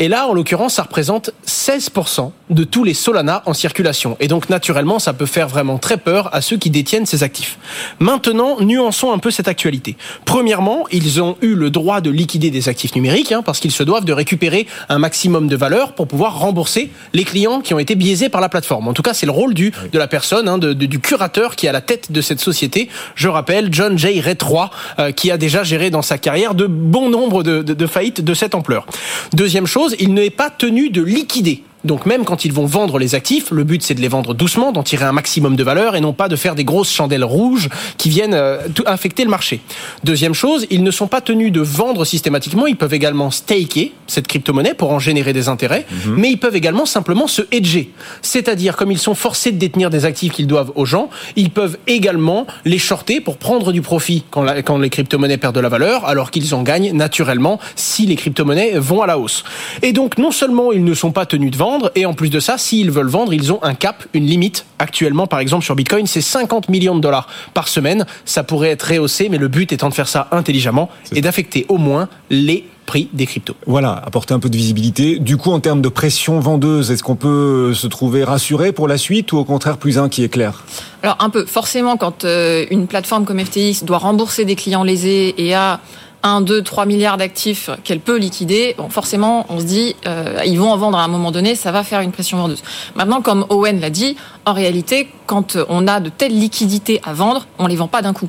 Et 0.00 0.08
là, 0.08 0.26
en 0.26 0.32
l'occurrence, 0.32 0.74
ça 0.74 0.84
représente 0.84 1.30
16% 1.46 2.32
de 2.48 2.64
tous 2.64 2.84
les 2.84 2.94
Solana 2.94 3.42
en 3.44 3.52
circulation. 3.52 4.16
Et 4.18 4.28
donc, 4.28 4.48
naturellement, 4.48 4.98
ça 4.98 5.12
peut 5.12 5.26
faire 5.26 5.46
vraiment 5.46 5.76
très 5.76 5.98
peur 5.98 6.34
à 6.34 6.40
ceux 6.40 6.56
qui 6.56 6.70
détiennent 6.70 7.04
ces 7.04 7.22
actifs. 7.22 7.58
Maintenant, 7.98 8.62
nuançons 8.62 9.12
un 9.12 9.18
peu 9.18 9.30
cette 9.30 9.46
actualité. 9.46 9.98
Premièrement, 10.24 10.86
ils 10.90 11.20
ont 11.20 11.36
eu 11.42 11.54
le 11.54 11.68
droit 11.68 12.00
de 12.00 12.08
liquider 12.08 12.50
des 12.50 12.70
actifs 12.70 12.94
numériques, 12.94 13.30
hein, 13.30 13.42
parce 13.42 13.60
qu'ils 13.60 13.72
se 13.72 13.82
doivent 13.82 14.06
de 14.06 14.14
récupérer 14.14 14.66
un 14.88 14.98
maximum 14.98 15.48
de 15.48 15.56
valeur 15.56 15.92
pour 15.92 16.08
pouvoir 16.08 16.38
rembourser 16.38 16.90
les 17.12 17.24
clients 17.24 17.60
qui 17.60 17.74
ont 17.74 17.78
été 17.78 17.94
biaisés 17.94 18.30
par 18.30 18.40
la 18.40 18.48
plateforme. 18.48 18.88
En 18.88 18.94
tout 18.94 19.02
cas, 19.02 19.12
c'est 19.12 19.26
le 19.26 19.32
rôle 19.32 19.52
du, 19.52 19.70
de 19.92 19.98
la 19.98 20.08
personne, 20.08 20.48
hein, 20.48 20.56
de, 20.56 20.72
du 20.72 20.98
curateur 20.98 21.56
qui 21.56 21.66
est 21.66 21.68
à 21.68 21.72
la 21.72 21.82
tête 21.82 22.10
de 22.10 22.22
cette 22.22 22.40
société. 22.40 22.88
Je 23.16 23.28
rappelle, 23.28 23.68
John 23.70 23.98
J. 23.98 24.22
Ray 24.22 24.34
3, 24.34 24.70
euh, 24.98 25.12
qui 25.12 25.30
a 25.30 25.36
déjà 25.36 25.62
géré 25.62 25.90
dans 25.90 26.00
sa 26.00 26.16
carrière 26.16 26.54
de 26.54 26.66
bon 26.66 27.10
nombre 27.10 27.42
de, 27.42 27.62
de, 27.62 27.74
de 27.74 27.86
faillites 27.86 28.24
de 28.24 28.32
cette 28.32 28.54
ampleur. 28.54 28.86
Deuxième 29.34 29.66
chose, 29.66 29.89
il 29.98 30.14
n'est 30.14 30.30
pas 30.30 30.50
tenu 30.50 30.90
de 30.90 31.02
liquider 31.02 31.62
donc 31.84 32.06
même 32.06 32.24
quand 32.24 32.44
ils 32.44 32.52
vont 32.52 32.66
vendre 32.66 32.98
les 32.98 33.14
actifs, 33.14 33.50
le 33.50 33.64
but 33.64 33.82
c'est 33.82 33.94
de 33.94 34.00
les 34.00 34.08
vendre 34.08 34.34
doucement, 34.34 34.72
d'en 34.72 34.82
tirer 34.82 35.04
un 35.04 35.12
maximum 35.12 35.56
de 35.56 35.64
valeur 35.64 35.96
et 35.96 36.00
non 36.00 36.12
pas 36.12 36.28
de 36.28 36.36
faire 36.36 36.54
des 36.54 36.64
grosses 36.64 36.92
chandelles 36.92 37.24
rouges 37.24 37.68
qui 37.96 38.08
viennent 38.08 38.34
euh, 38.34 38.58
infecter 38.86 39.24
le 39.24 39.30
marché. 39.30 39.60
Deuxième 40.04 40.34
chose, 40.34 40.66
ils 40.70 40.82
ne 40.82 40.90
sont 40.90 41.06
pas 41.06 41.20
tenus 41.20 41.52
de 41.52 41.60
vendre 41.60 42.04
systématiquement, 42.04 42.66
ils 42.66 42.76
peuvent 42.76 42.94
également 42.94 43.30
staker 43.30 43.92
cette 44.06 44.26
crypto-monnaie 44.26 44.74
pour 44.74 44.90
en 44.90 44.98
générer 44.98 45.32
des 45.32 45.48
intérêts, 45.48 45.86
mhm. 45.90 46.14
mais 46.16 46.30
ils 46.30 46.38
peuvent 46.38 46.56
également 46.56 46.86
simplement 46.86 47.26
se 47.26 47.42
hedger. 47.52 47.90
C'est-à-dire 48.22 48.76
comme 48.76 48.90
ils 48.90 48.98
sont 48.98 49.14
forcés 49.14 49.52
de 49.52 49.58
détenir 49.58 49.90
des 49.90 50.04
actifs 50.04 50.32
qu'ils 50.32 50.46
doivent 50.46 50.72
aux 50.74 50.84
gens, 50.84 51.08
ils 51.36 51.50
peuvent 51.50 51.78
également 51.86 52.46
les 52.64 52.78
shorter 52.78 53.20
pour 53.20 53.36
prendre 53.36 53.72
du 53.72 53.82
profit 53.82 54.24
quand, 54.30 54.46
quand 54.64 54.78
les 54.78 54.90
crypto-monnaies 54.90 55.38
perdent 55.38 55.54
de 55.54 55.60
la 55.60 55.68
valeur 55.68 56.04
alors 56.06 56.30
qu'ils 56.30 56.54
en 56.54 56.62
gagnent 56.62 56.92
naturellement 56.92 57.58
si 57.76 58.06
les 58.06 58.16
crypto-monnaies 58.16 58.78
vont 58.78 59.02
à 59.02 59.06
la 59.06 59.18
hausse. 59.18 59.44
Et 59.82 59.92
donc 59.92 60.18
non 60.18 60.30
seulement 60.30 60.72
ils 60.72 60.84
ne 60.84 60.94
sont 60.94 61.12
pas 61.12 61.26
tenus 61.26 61.50
de 61.50 61.56
vendre, 61.56 61.69
et 61.94 62.06
en 62.06 62.14
plus 62.14 62.30
de 62.30 62.40
ça, 62.40 62.58
s'ils 62.58 62.90
veulent 62.90 63.08
vendre, 63.08 63.32
ils 63.32 63.52
ont 63.52 63.62
un 63.62 63.74
cap, 63.74 64.04
une 64.14 64.26
limite. 64.26 64.64
Actuellement, 64.78 65.26
par 65.26 65.40
exemple, 65.40 65.64
sur 65.64 65.74
Bitcoin, 65.74 66.06
c'est 66.06 66.20
50 66.20 66.68
millions 66.68 66.94
de 66.94 67.00
dollars 67.00 67.28
par 67.54 67.68
semaine. 67.68 68.06
Ça 68.24 68.42
pourrait 68.42 68.70
être 68.70 68.82
rehaussé, 68.82 69.28
mais 69.28 69.38
le 69.38 69.48
but 69.48 69.72
étant 69.72 69.88
de 69.88 69.94
faire 69.94 70.08
ça 70.08 70.28
intelligemment 70.32 70.88
et 71.14 71.20
d'affecter 71.20 71.66
au 71.68 71.76
moins 71.76 72.08
les 72.30 72.64
prix 72.86 73.08
des 73.12 73.26
cryptos. 73.26 73.54
Voilà, 73.66 73.92
apporter 73.92 74.34
un 74.34 74.40
peu 74.40 74.48
de 74.48 74.56
visibilité. 74.56 75.18
Du 75.18 75.36
coup, 75.36 75.52
en 75.52 75.60
termes 75.60 75.80
de 75.80 75.88
pression 75.88 76.40
vendeuse, 76.40 76.90
est-ce 76.90 77.04
qu'on 77.04 77.14
peut 77.14 77.72
se 77.72 77.86
trouver 77.86 78.24
rassuré 78.24 78.72
pour 78.72 78.88
la 78.88 78.98
suite 78.98 79.32
ou 79.32 79.38
au 79.38 79.44
contraire 79.44 79.76
plus 79.76 79.98
inquiet, 79.98 80.28
clair? 80.28 80.64
Alors 81.02 81.16
un 81.20 81.30
peu. 81.30 81.46
Forcément, 81.46 81.96
quand 81.96 82.24
euh, 82.24 82.66
une 82.70 82.86
plateforme 82.86 83.24
comme 83.24 83.38
FTX 83.38 83.84
doit 83.84 83.98
rembourser 83.98 84.44
des 84.44 84.56
clients 84.56 84.82
lésés 84.82 85.34
et 85.38 85.54
a 85.54 85.80
1, 86.22 86.42
2, 86.42 86.62
3 86.62 86.86
milliards 86.86 87.16
d'actifs 87.16 87.70
qu'elle 87.84 88.00
peut 88.00 88.18
liquider, 88.18 88.74
bon, 88.76 88.88
forcément, 88.88 89.46
on 89.48 89.60
se 89.60 89.64
dit, 89.64 89.96
euh, 90.06 90.40
ils 90.44 90.58
vont 90.58 90.70
en 90.70 90.76
vendre 90.76 90.98
à 90.98 91.02
un 91.04 91.08
moment 91.08 91.30
donné, 91.30 91.54
ça 91.54 91.72
va 91.72 91.82
faire 91.82 92.00
une 92.00 92.12
pression 92.12 92.38
vendeuse. 92.38 92.62
Maintenant, 92.94 93.22
comme 93.22 93.46
Owen 93.48 93.80
l'a 93.80 93.90
dit, 93.90 94.16
en 94.44 94.52
réalité, 94.52 95.08
quand 95.26 95.56
on 95.68 95.86
a 95.86 96.00
de 96.00 96.08
telles 96.08 96.38
liquidités 96.38 97.00
à 97.04 97.12
vendre, 97.12 97.46
on 97.58 97.66
les 97.66 97.76
vend 97.76 97.88
pas 97.88 98.02
d'un 98.02 98.12
coup. 98.12 98.28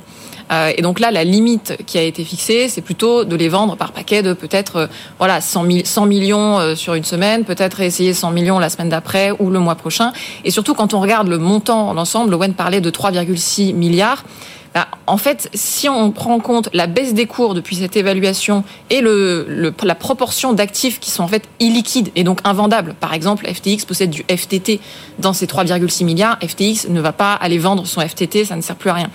Euh, 0.52 0.72
et 0.76 0.82
donc 0.82 1.00
là, 1.00 1.12
la 1.12 1.24
limite 1.24 1.78
qui 1.86 1.98
a 1.98 2.04
été 2.04 2.24
fixée, 2.24 2.68
c'est 2.68 2.82
plutôt 2.82 3.24
de 3.24 3.36
les 3.36 3.50
vendre 3.50 3.78
par 3.78 3.92
paquet 3.92 4.22
de 4.22 4.34
peut-être 4.34 4.76
euh, 4.76 4.88
voilà 5.18 5.40
100, 5.40 5.66
100 5.86 6.06
millions 6.06 6.60
euh, 6.60 6.76
sur 6.76 6.94
une 6.94 7.04
semaine, 7.04 7.46
peut-être 7.46 7.80
essayer 7.80 8.14
100 8.14 8.32
millions 8.32 8.60
la 8.60 8.70
semaine 8.70 8.90
d'après 8.90 9.32
ou 9.40 9.50
le 9.50 9.60
mois 9.60 9.76
prochain. 9.76 10.12
Et 10.44 10.52
surtout, 10.52 10.74
quand 10.74 10.94
on 10.94 11.00
regarde 11.00 11.28
le 11.28 11.38
montant, 11.38 11.94
l'ensemble, 11.94 12.34
Owen 12.34 12.54
parlait 12.54 12.82
de 12.82 12.90
3,6 12.90 13.74
milliards. 13.74 14.24
Bah, 14.74 14.88
en 15.06 15.18
fait, 15.18 15.50
si 15.54 15.90
on 15.90 16.12
prend 16.12 16.34
en 16.36 16.40
compte 16.40 16.70
la 16.72 16.88
baisse 16.88 17.14
des 17.14 17.26
cours 17.26 17.54
depuis 17.54 17.76
cette 17.76 17.98
évaluation 17.98 18.64
et 18.90 19.02
le, 19.02 19.74
la 19.84 19.96
proportion 19.96 20.54
d'actifs 20.54 21.02
qui 21.02 21.12
sont 21.12 21.24
en 21.24 21.28
fait 21.28 21.44
illiquides 21.60 22.10
et 22.16 22.24
donc 22.24 22.40
invendables, 22.46 22.94
par 22.94 23.14
exemple, 23.14 23.46
FTX 23.46 23.86
possède 23.86 24.12
du 24.12 24.24
FTT 24.24 24.80
dans 25.20 25.34
ces 25.34 25.46
3,6 25.46 26.06
milliards, 26.06 26.38
FTX 26.42 26.88
ne 26.88 27.02
va 27.02 27.12
pas 27.12 27.34
aller 27.34 27.58
vendre 27.58 27.86
son 27.86 28.00
FTT, 28.00 28.46
ça 28.46 28.56
ne 28.56 28.62
sert 28.62 28.78
plus 28.78 28.90
à 28.90 28.94
rien. 28.94 29.10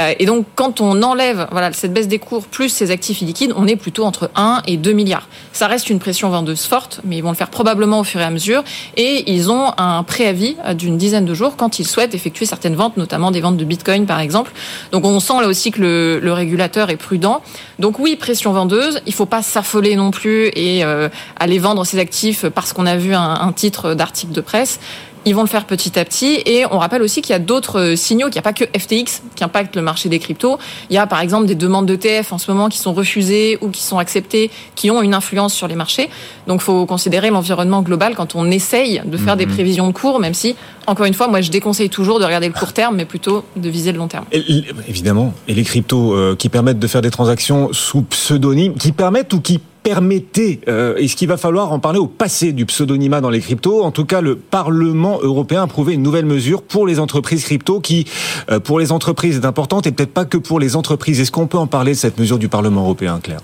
Euh, 0.00 0.14
et 0.18 0.26
donc, 0.26 0.46
quand 0.54 0.80
on 0.80 1.02
enlève 1.02 1.46
voilà, 1.50 1.72
cette 1.72 1.92
baisse 1.92 2.08
des 2.08 2.18
cours 2.18 2.44
plus 2.44 2.68
ces 2.68 2.90
actifs 2.90 3.20
illiquides, 3.22 3.52
on 3.56 3.66
est 3.66 3.76
plutôt 3.76 4.04
entre 4.04 4.30
1 4.34 4.62
et 4.66 4.76
2 4.76 4.92
milliards. 4.92 5.28
Ça 5.52 5.66
reste 5.66 5.90
une 5.90 5.98
pression 5.98 6.30
vendeuse 6.30 6.64
forte, 6.64 7.00
mais 7.04 7.18
ils 7.18 7.22
vont 7.22 7.30
le 7.30 7.36
faire 7.36 7.50
probablement 7.50 8.00
au 8.00 8.04
fur 8.04 8.20
et 8.20 8.24
à 8.24 8.30
mesure. 8.30 8.64
Et 8.96 9.30
ils 9.30 9.50
ont 9.50 9.72
un 9.76 10.02
préavis 10.02 10.56
d'une 10.74 10.96
dizaine 10.96 11.24
de 11.24 11.34
jours 11.34 11.56
quand 11.56 11.78
ils 11.78 11.86
souhaitent 11.86 12.14
effectuer 12.14 12.46
certaines 12.46 12.76
ventes, 12.76 12.96
notamment 12.96 13.30
des 13.30 13.40
ventes 13.40 13.56
de 13.56 13.64
Bitcoin, 13.64 14.06
par 14.06 14.20
exemple. 14.20 14.52
Donc, 14.92 15.04
on 15.04 15.20
sent 15.20 15.40
là 15.40 15.46
aussi 15.46 15.70
que 15.70 15.80
le, 15.80 16.20
le 16.20 16.32
régulateur 16.32 16.90
est 16.90 16.96
prudent. 16.96 17.42
Donc, 17.78 17.98
oui, 17.98 18.16
pression 18.16 18.52
vendeuse. 18.52 19.00
Il 19.06 19.14
faut 19.14 19.26
pas 19.26 19.42
s'affoler 19.42 19.96
non 19.96 20.10
plus 20.10 20.46
et 20.54 20.84
euh, 20.84 21.08
aller 21.38 21.58
vendre 21.58 21.84
ses 21.84 21.98
actifs 21.98 22.46
parce 22.46 22.72
qu'on 22.72 22.86
a 22.86 22.96
vu 22.96 23.14
un, 23.14 23.40
un 23.40 23.52
titre 23.52 23.94
d'article 23.94 24.32
de 24.32 24.40
presse. 24.40 24.80
Ils 25.26 25.34
vont 25.34 25.42
le 25.42 25.48
faire 25.48 25.66
petit 25.66 25.98
à 25.98 26.04
petit. 26.04 26.40
Et 26.46 26.64
on 26.70 26.78
rappelle 26.78 27.02
aussi 27.02 27.20
qu'il 27.22 27.32
y 27.32 27.36
a 27.36 27.38
d'autres 27.38 27.78
euh, 27.80 27.96
signaux, 27.96 28.26
qu'il 28.28 28.34
n'y 28.36 28.38
a 28.38 28.42
pas 28.42 28.52
que 28.52 28.64
FTX 28.64 29.22
qui 29.34 29.44
impacte 29.44 29.76
le 29.76 29.82
marché 29.82 30.08
des 30.08 30.18
cryptos. 30.18 30.58
Il 30.88 30.94
y 30.94 30.98
a 30.98 31.06
par 31.06 31.20
exemple 31.20 31.46
des 31.46 31.54
demandes 31.54 31.86
d'ETF 31.86 32.32
en 32.32 32.38
ce 32.38 32.50
moment 32.50 32.68
qui 32.68 32.78
sont 32.78 32.92
refusées 32.92 33.58
ou 33.60 33.68
qui 33.68 33.82
sont 33.82 33.98
acceptées, 33.98 34.50
qui 34.74 34.90
ont 34.90 35.02
une 35.02 35.14
influence 35.14 35.52
sur 35.54 35.68
les 35.68 35.74
marchés. 35.74 36.08
Donc 36.46 36.60
il 36.60 36.64
faut 36.64 36.86
considérer 36.86 37.30
l'environnement 37.30 37.82
global 37.82 38.14
quand 38.16 38.34
on 38.34 38.50
essaye 38.50 39.02
de 39.04 39.16
faire 39.16 39.36
des 39.36 39.46
Mhm. 39.46 39.52
prévisions 39.54 39.86
de 39.86 39.92
cours, 39.92 40.20
même 40.20 40.34
si, 40.34 40.56
encore 40.86 41.06
une 41.06 41.14
fois, 41.14 41.28
moi 41.28 41.40
je 41.40 41.50
déconseille 41.50 41.90
toujours 41.90 42.18
de 42.18 42.24
regarder 42.24 42.46
le 42.48 42.54
court 42.54 42.72
terme, 42.72 42.96
mais 42.96 43.04
plutôt 43.04 43.44
de 43.56 43.68
viser 43.68 43.92
le 43.92 43.98
long 43.98 44.08
terme. 44.08 44.24
Et 44.32 44.42
évidemment. 44.88 45.34
Et 45.48 45.54
les 45.54 45.64
cryptos 45.64 46.14
euh, 46.14 46.36
qui 46.36 46.48
permettent 46.48 46.78
de 46.78 46.86
faire 46.86 47.02
des 47.02 47.10
transactions 47.10 47.68
sous 47.72 48.02
pseudonyme, 48.02 48.74
qui 48.74 48.92
permettent 48.92 49.32
ou 49.32 49.40
qui 49.40 49.60
permettaient, 49.82 50.60
euh, 50.68 50.96
est-ce 50.96 51.16
qu'il 51.16 51.28
va 51.28 51.36
falloir 51.36 51.72
en 51.72 51.78
parler 51.78 51.98
au 51.98 52.06
passé 52.06 52.52
du 52.52 52.66
pseudonymat 52.66 53.20
dans 53.20 53.30
les 53.30 53.40
cryptos? 53.40 53.82
En 53.82 53.90
tout 53.90 54.04
cas, 54.04 54.20
le 54.20 54.36
Parlement 54.36 55.18
européen 55.22 55.62
a 55.62 55.66
prouvé 55.66 55.94
une 55.94 56.02
nouvelle 56.02 56.26
mesure 56.26 56.62
pour 56.62 56.86
les 56.86 56.98
entreprises 56.98 57.44
crypto 57.44 57.80
qui, 57.80 58.06
euh, 58.50 58.60
pour 58.60 58.78
les 58.78 58.92
entreprises, 58.92 59.36
est 59.36 59.46
importante 59.46 59.86
et 59.86 59.92
peut-être 59.92 60.12
pas 60.12 60.24
que 60.24 60.36
pour 60.36 60.60
les 60.60 60.76
entreprises. 60.76 61.20
Est-ce 61.20 61.32
qu'on 61.32 61.46
peut 61.46 61.58
en 61.58 61.66
parler 61.66 61.92
de 61.92 61.98
cette 61.98 62.18
mesure 62.18 62.38
du 62.38 62.48
Parlement 62.48 62.82
européen, 62.82 63.20
Claire? 63.22 63.40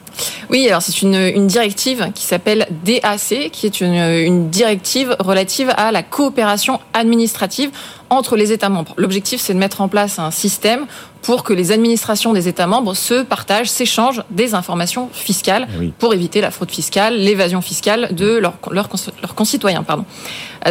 Oui, 0.50 0.68
alors 0.68 0.82
c'est 0.82 1.02
une, 1.02 1.46
directive 1.46 2.10
qui 2.14 2.24
s'appelle 2.24 2.66
DAC, 2.84 3.50
qui 3.52 3.66
est 3.66 3.80
une 3.80 4.50
directive 4.50 5.16
relative 5.18 5.72
à 5.76 5.92
la 5.92 6.02
coopération 6.02 6.80
administrative 6.92 7.70
entre 8.10 8.36
les 8.36 8.52
États 8.52 8.68
membres. 8.68 8.94
L'objectif, 8.96 9.40
c'est 9.40 9.54
de 9.54 9.58
mettre 9.58 9.80
en 9.80 9.88
place 9.88 10.18
un 10.18 10.30
système 10.30 10.86
pour 11.22 11.42
que 11.42 11.52
les 11.52 11.72
administrations 11.72 12.32
des 12.32 12.46
États 12.46 12.66
membres 12.68 12.94
se 12.94 13.22
partagent, 13.22 13.68
s'échangent 13.68 14.22
des 14.30 14.54
informations 14.54 15.08
fiscales 15.12 15.66
Oui. 15.78 15.92
pour 15.98 16.14
éviter 16.14 16.40
la 16.40 16.50
fraude 16.52 16.70
fiscale, 16.70 17.16
l'évasion 17.16 17.60
fiscale 17.60 18.14
de 18.14 18.36
leurs 18.70 19.34
concitoyens. 19.34 19.82
Pardon. 19.82 20.04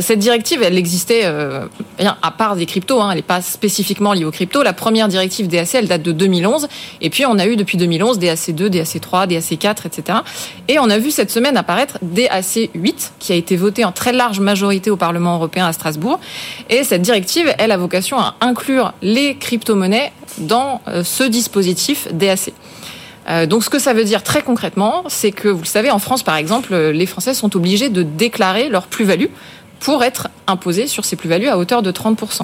Cette 0.02 0.20
directive, 0.20 0.62
elle 0.62 0.78
existait 0.78 1.22
euh, 1.24 1.66
à 2.22 2.32
part 2.32 2.56
des 2.56 2.66
cryptos, 2.66 3.00
hein, 3.00 3.12
elle 3.12 3.18
n'est 3.18 3.22
pas 3.22 3.42
spécifiquement 3.42 4.14
liée 4.14 4.26
aux 4.26 4.32
cryptos. 4.32 4.64
La 4.64 4.74
première 4.74 5.08
directive 5.08 5.48
DAC, 5.48 5.76
elle 5.76 5.88
date 5.88 6.02
de 6.02 6.12
2011, 6.12 6.68
et 7.02 7.10
puis 7.10 7.26
on 7.26 7.40
a 7.40 7.48
eu 7.48 7.56
depuis 7.56 7.78
2011 7.78 8.20
DAC2, 8.20 8.68
DAC3, 8.68 9.28
DAC4, 9.28 9.88
etc. 9.88 10.20
Et 10.68 10.80
on 10.80 10.90
a 10.90 10.98
vu 10.98 11.12
cette 11.12 11.32
semaine 11.32 11.56
apparaître 11.56 11.98
DAC8, 12.04 13.12
qui 13.20 13.32
a 13.32 13.36
été 13.36 13.56
voté 13.56 13.86
en 13.86 13.92
très 13.92 14.12
large 14.12 14.40
majorité 14.40 14.90
au 14.90 14.98
Parlement 14.98 15.36
européen 15.36 15.66
à 15.66 15.74
Strasbourg. 15.74 16.20
Et 16.70 16.84
cette 16.84 17.02
directive, 17.02 17.54
elle 17.58 17.72
a 17.72 17.78
vocation 17.78 18.20
à 18.20 18.36
inclure 18.42 18.94
les 19.02 19.36
crypto-monnaies 19.36 20.12
dans 20.40 20.82
euh, 20.88 21.04
ce 21.04 21.24
dispositif 21.24 22.08
DAC. 22.14 22.52
Euh, 23.28 23.46
donc, 23.46 23.64
ce 23.64 23.70
que 23.70 23.80
ça 23.80 23.94
veut 23.94 24.04
dire 24.04 24.24
très 24.24 24.42
concrètement, 24.42 25.04
c'est 25.08 25.32
que, 25.32 25.48
vous 25.48 25.62
le 25.62 25.68
savez, 25.68 25.90
en 25.90 26.00
France, 26.00 26.22
par 26.22 26.36
exemple, 26.36 26.76
les 26.76 27.06
Français 27.06 27.34
sont 27.34 27.56
obligés 27.56 27.90
de 27.90 28.04
déclarer 28.04 28.70
leur 28.70 28.88
plus-value 28.88 29.28
pour 29.80 30.04
être 30.04 30.30
imposés 30.48 30.88
sur 30.88 31.06
ces 31.06 31.16
plus-values 31.16 31.48
à 31.48 31.58
hauteur 31.58 31.82
de 31.82 31.92
30%. 31.92 32.42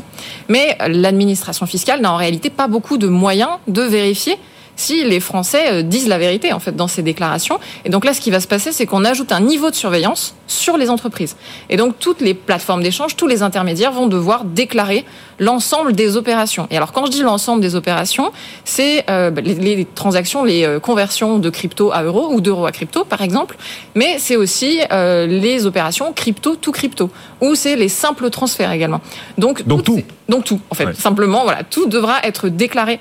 Mais 0.47 0.77
l'administration 0.87 1.65
fiscale 1.65 2.01
n'a 2.01 2.11
en 2.11 2.17
réalité 2.17 2.49
pas 2.49 2.67
beaucoup 2.67 2.97
de 2.97 3.07
moyens 3.07 3.51
de 3.67 3.81
vérifier 3.81 4.37
si 4.75 5.03
les 5.03 5.19
Français 5.19 5.65
euh, 5.71 5.81
disent 5.81 6.07
la 6.07 6.17
vérité 6.17 6.53
en 6.53 6.59
fait 6.59 6.75
dans 6.75 6.87
ces 6.87 7.01
déclarations. 7.03 7.59
Et 7.85 7.89
donc 7.89 8.05
là, 8.05 8.13
ce 8.13 8.21
qui 8.21 8.31
va 8.31 8.39
se 8.39 8.47
passer, 8.47 8.71
c'est 8.71 8.85
qu'on 8.85 9.05
ajoute 9.05 9.31
un 9.31 9.39
niveau 9.41 9.69
de 9.69 9.75
surveillance 9.75 10.35
sur 10.47 10.77
les 10.77 10.89
entreprises. 10.89 11.35
Et 11.69 11.77
donc 11.77 11.99
toutes 11.99 12.21
les 12.21 12.33
plateformes 12.33 12.83
d'échange, 12.83 13.15
tous 13.15 13.27
les 13.27 13.41
intermédiaires 13.43 13.91
vont 13.91 14.07
devoir 14.07 14.43
déclarer 14.45 15.05
l'ensemble 15.39 15.93
des 15.93 16.17
opérations. 16.17 16.67
Et 16.69 16.77
alors 16.77 16.91
quand 16.91 17.05
je 17.05 17.11
dis 17.11 17.21
l'ensemble 17.21 17.61
des 17.61 17.75
opérations, 17.75 18.31
c'est 18.65 19.05
euh, 19.09 19.31
bah, 19.31 19.41
les, 19.41 19.55
les 19.55 19.85
transactions, 19.85 20.43
les 20.43 20.65
euh, 20.65 20.79
conversions 20.79 21.39
de 21.39 21.49
crypto 21.49 21.91
à 21.91 22.03
euro 22.03 22.31
ou 22.33 22.41
d'euro 22.41 22.65
à 22.65 22.71
crypto, 22.71 23.05
par 23.05 23.21
exemple. 23.21 23.57
Mais 23.95 24.17
c'est 24.19 24.35
aussi 24.35 24.79
euh, 24.91 25.25
les 25.25 25.65
opérations 25.65 26.13
crypto 26.13 26.55
to 26.55 26.71
crypto, 26.71 27.09
ou 27.41 27.55
c'est 27.55 27.75
les 27.75 27.89
simples 27.89 28.29
transferts 28.29 28.71
également. 28.71 29.01
Donc, 29.37 29.63
tout. 29.83 29.95
ces- 29.95 30.05
donc 30.29 30.43
tout, 30.45 30.59
en 30.69 30.75
fait. 30.75 30.85
Ouais. 30.85 30.93
Simplement, 30.93 31.43
voilà, 31.43 31.63
tout 31.63 31.87
devra 31.87 32.19
être 32.23 32.47
déclaré 32.49 32.99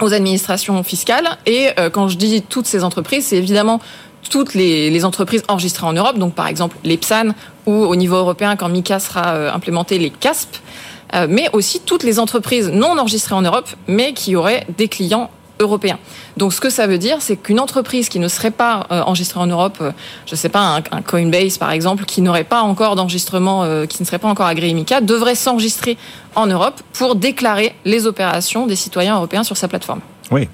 aux 0.00 0.12
administrations 0.12 0.82
fiscales. 0.82 1.28
Et 1.46 1.68
euh, 1.78 1.90
quand 1.90 2.08
je 2.08 2.16
dis 2.16 2.42
toutes 2.42 2.66
ces 2.66 2.84
entreprises, 2.84 3.26
c'est 3.26 3.36
évidemment 3.36 3.80
toutes 4.30 4.54
les, 4.54 5.04
entreprises 5.04 5.42
enregistrées 5.48 5.86
en 5.86 5.92
Europe, 5.92 6.18
donc 6.18 6.34
par 6.34 6.48
exemple 6.48 6.76
les 6.84 6.96
PSAN 6.96 7.34
ou 7.66 7.72
au 7.72 7.96
niveau 7.96 8.16
européen 8.16 8.56
quand 8.56 8.68
MICA 8.68 9.00
sera 9.00 9.34
euh, 9.34 9.52
implémenté 9.52 9.98
les 9.98 10.10
CASP, 10.10 10.56
euh, 11.14 11.26
mais 11.28 11.48
aussi 11.52 11.80
toutes 11.80 12.02
les 12.02 12.18
entreprises 12.18 12.68
non 12.68 12.98
enregistrées 12.98 13.34
en 13.34 13.42
Europe, 13.42 13.68
mais 13.86 14.12
qui 14.12 14.36
auraient 14.36 14.66
des 14.76 14.88
clients 14.88 15.30
européens. 15.60 15.98
Donc 16.36 16.52
ce 16.52 16.60
que 16.60 16.70
ça 16.70 16.86
veut 16.86 16.98
dire, 16.98 17.16
c'est 17.20 17.36
qu'une 17.36 17.60
entreprise 17.60 18.08
qui 18.08 18.18
ne 18.18 18.28
serait 18.28 18.50
pas 18.50 18.86
euh, 18.90 19.02
enregistrée 19.02 19.40
en 19.40 19.46
Europe, 19.46 19.78
euh, 19.80 19.92
je 20.26 20.34
sais 20.34 20.48
pas, 20.48 20.80
un, 20.90 21.02
Coinbase 21.02 21.58
par 21.58 21.70
exemple, 21.70 22.04
qui 22.04 22.22
n'aurait 22.22 22.44
pas 22.44 22.62
encore 22.62 22.96
d'enregistrement, 22.96 23.64
euh, 23.64 23.86
qui 23.86 24.02
ne 24.02 24.06
serait 24.06 24.18
pas 24.18 24.28
encore 24.28 24.46
agréé 24.46 24.72
MICA, 24.74 25.00
devrait 25.00 25.34
s'enregistrer 25.34 25.96
en 26.34 26.46
Europe 26.46 26.80
pour 26.92 27.16
déclarer 27.16 27.74
les 27.84 28.06
opérations 28.06 28.66
des 28.66 28.76
citoyens 28.76 29.16
européens 29.16 29.42
sur 29.44 29.56
sa 29.56 29.68
plateforme. 29.68 30.00
Oui. 30.30 30.48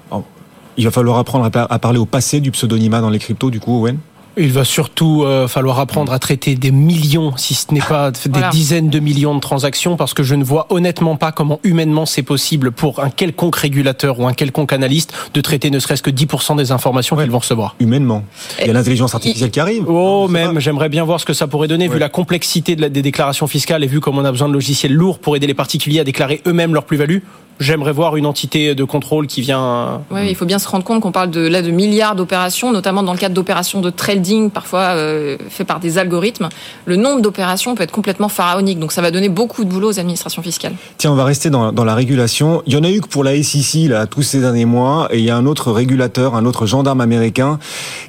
Il 0.77 0.85
va 0.85 0.91
falloir 0.91 1.17
apprendre 1.17 1.45
à 1.45 1.73
à 1.73 1.79
parler 1.79 1.99
au 1.99 2.05
passé 2.05 2.41
du 2.41 2.51
pseudonymat 2.51 3.01
dans 3.01 3.09
les 3.09 3.19
cryptos, 3.19 3.49
du 3.49 3.59
coup, 3.59 3.79
Owen? 3.81 3.97
Il 4.37 4.51
va 4.51 4.65
surtout 4.65 5.23
euh, 5.23 5.47
falloir 5.47 5.79
apprendre 5.79 6.11
à 6.11 6.19
traiter 6.19 6.55
des 6.55 6.71
millions, 6.71 7.37
si 7.37 7.53
ce 7.53 7.73
n'est 7.73 7.79
pas 7.79 8.11
des 8.11 8.19
Voilà. 8.29 8.49
dizaines 8.49 8.89
de 8.89 8.99
millions 8.99 9.33
de 9.35 9.39
transactions, 9.39 9.95
parce 9.95 10.13
que 10.13 10.23
je 10.23 10.35
ne 10.35 10.43
vois 10.43 10.67
honnêtement 10.69 11.15
pas 11.15 11.31
comment 11.31 11.59
humainement 11.63 12.05
c'est 12.05 12.21
possible 12.23 12.71
pour 12.71 12.99
un 13.01 13.09
quelconque 13.09 13.55
régulateur 13.55 14.19
ou 14.19 14.27
un 14.27 14.33
quelconque 14.33 14.73
analyste 14.73 15.13
de 15.33 15.41
traiter 15.41 15.69
ne 15.71 15.79
serait-ce 15.79 16.03
que 16.03 16.09
10% 16.11 16.55
des 16.57 16.71
informations 16.71 17.15
qu'ils 17.15 17.31
vont 17.31 17.39
recevoir. 17.39 17.75
Humainement. 17.79 18.23
Il 18.61 18.67
y 18.67 18.69
a 18.69 18.73
l'intelligence 18.73 19.15
artificielle 19.15 19.51
qui 19.51 19.59
arrive. 19.59 19.85
Oh, 19.87 20.27
même, 20.27 20.59
j'aimerais 20.59 20.89
bien 20.89 21.03
voir 21.05 21.19
ce 21.19 21.25
que 21.25 21.33
ça 21.33 21.47
pourrait 21.47 21.67
donner, 21.67 21.87
Ouais. 21.87 21.93
vu 21.93 21.99
la 21.99 22.09
complexité 22.09 22.75
de 22.75 22.81
la- 22.81 22.89
des 22.89 23.01
déclarations 23.01 23.47
fiscales 23.47 23.83
et 23.83 23.87
vu 23.87 23.99
comme 24.01 24.17
on 24.17 24.25
a 24.25 24.31
besoin 24.31 24.47
de 24.49 24.53
logiciels 24.53 24.93
lourds 24.93 25.19
pour 25.19 25.35
aider 25.35 25.47
les 25.47 25.53
particuliers 25.53 25.99
à 26.01 26.03
déclarer 26.03 26.41
eux-mêmes 26.45 26.73
leur 26.73 26.83
plus-value. 26.83 27.19
J'aimerais 27.59 27.93
voir 27.93 28.17
une 28.17 28.25
entité 28.25 28.75
de 28.75 28.83
contrôle 28.83 29.27
qui 29.27 29.41
vient. 29.41 30.01
Ouais, 30.11 30.29
il 30.29 30.35
faut 30.35 30.45
bien 30.45 30.59
se 30.59 30.67
rendre 30.67 30.83
compte 30.83 31.01
qu'on 31.01 31.11
parle 31.11 31.31
de 31.31 31.39
là 31.47 31.61
de 31.61 31.71
milliards 31.71 32.15
d'opérations, 32.15 32.71
notamment 32.71 33.01
dans 33.01 33.13
le 33.13 33.17
cadre 33.17 33.33
d'opérations 33.33 33.81
de 33.81 33.89
trading, 33.89 34.49
parfois 34.49 34.95
euh, 34.95 35.37
fait 35.49 35.63
par 35.63 35.79
des 35.79 35.97
algorithmes. 35.97 36.49
Le 36.85 36.97
nombre 36.97 37.21
d'opérations 37.21 37.73
peut 37.75 37.83
être 37.83 37.91
complètement 37.91 38.27
pharaonique, 38.27 38.79
donc 38.79 38.91
ça 38.91 39.01
va 39.01 39.09
donner 39.09 39.29
beaucoup 39.29 39.63
de 39.63 39.69
boulot 39.69 39.91
aux 39.91 39.99
administrations 39.99 40.41
fiscales. 40.41 40.73
Tiens, 40.97 41.11
on 41.11 41.15
va 41.15 41.23
rester 41.23 41.49
dans, 41.49 41.71
dans 41.71 41.85
la 41.85 41.95
régulation. 41.95 42.61
Il 42.65 42.73
y 42.73 42.77
en 42.77 42.83
a 42.83 42.89
eu 42.89 42.99
que 42.99 43.07
pour 43.07 43.23
la 43.23 43.41
SEC 43.41 43.89
là, 43.89 44.05
tous 44.05 44.21
ces 44.21 44.41
derniers 44.41 44.65
mois, 44.65 45.07
et 45.11 45.19
il 45.19 45.23
y 45.23 45.29
a 45.29 45.37
un 45.37 45.45
autre 45.45 45.71
régulateur, 45.71 46.35
un 46.35 46.45
autre 46.45 46.65
gendarme 46.65 46.99
américain, 46.99 47.59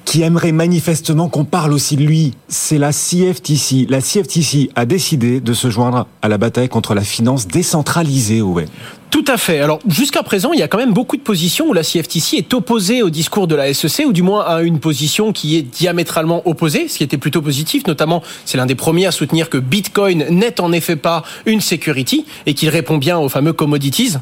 qui 0.04 0.22
aimerait 0.22 0.52
manifestement 0.52 1.28
qu'on 1.28 1.44
parle 1.44 1.72
aussi 1.72 1.96
de 1.96 2.02
lui. 2.02 2.34
C'est 2.48 2.78
la 2.78 2.92
CFTC. 2.92 3.86
La 3.88 4.00
CFTC 4.00 4.70
a 4.74 4.86
décidé 4.86 5.40
de 5.40 5.52
se 5.52 5.70
joindre 5.70 6.06
à 6.22 6.28
la 6.28 6.38
bataille 6.38 6.68
contre 6.68 6.94
la 6.94 7.02
finance 7.02 7.46
décentralisée, 7.46 8.42
Owen. 8.42 8.66
Tout 9.10 9.24
à 9.28 9.36
fait. 9.38 9.60
Alors 9.60 9.78
jusqu'à 9.88 10.22
présent, 10.22 10.52
il 10.52 10.58
y 10.58 10.62
a 10.62 10.68
quand 10.68 10.78
même 10.78 10.92
beaucoup 10.92 11.16
de 11.16 11.22
positions 11.22 11.68
où 11.68 11.72
la 11.72 11.82
CFTC 11.82 12.36
est 12.36 12.52
opposée 12.54 13.02
au 13.02 13.08
discours 13.10 13.46
de 13.46 13.54
la 13.54 13.72
SEC, 13.72 14.04
ou 14.06 14.12
du 14.12 14.22
moins 14.22 14.42
à 14.44 14.60
une 14.62 14.78
position 14.78 15.32
qui 15.32 15.56
est 15.56 15.62
diamétralement 15.62 16.42
opposée, 16.46 16.88
ce 16.88 16.98
qui 16.98 17.04
était 17.04 17.16
plutôt 17.16 17.40
positif. 17.40 17.86
Notamment, 17.86 18.22
c'est 18.44 18.58
l'un 18.58 18.66
des 18.66 18.74
premiers 18.74 19.06
à 19.06 19.10
soutenir 19.12 19.48
que 19.48 19.58
Bitcoin 19.58 20.26
n'est 20.30 20.60
en 20.60 20.70
effet 20.72 20.96
pas 20.96 21.22
une 21.46 21.60
security 21.60 22.26
et 22.44 22.54
qu'il 22.54 22.68
répond 22.68 22.98
bien 22.98 23.18
aux 23.18 23.28
fameux 23.28 23.52
commodities. 23.54 24.16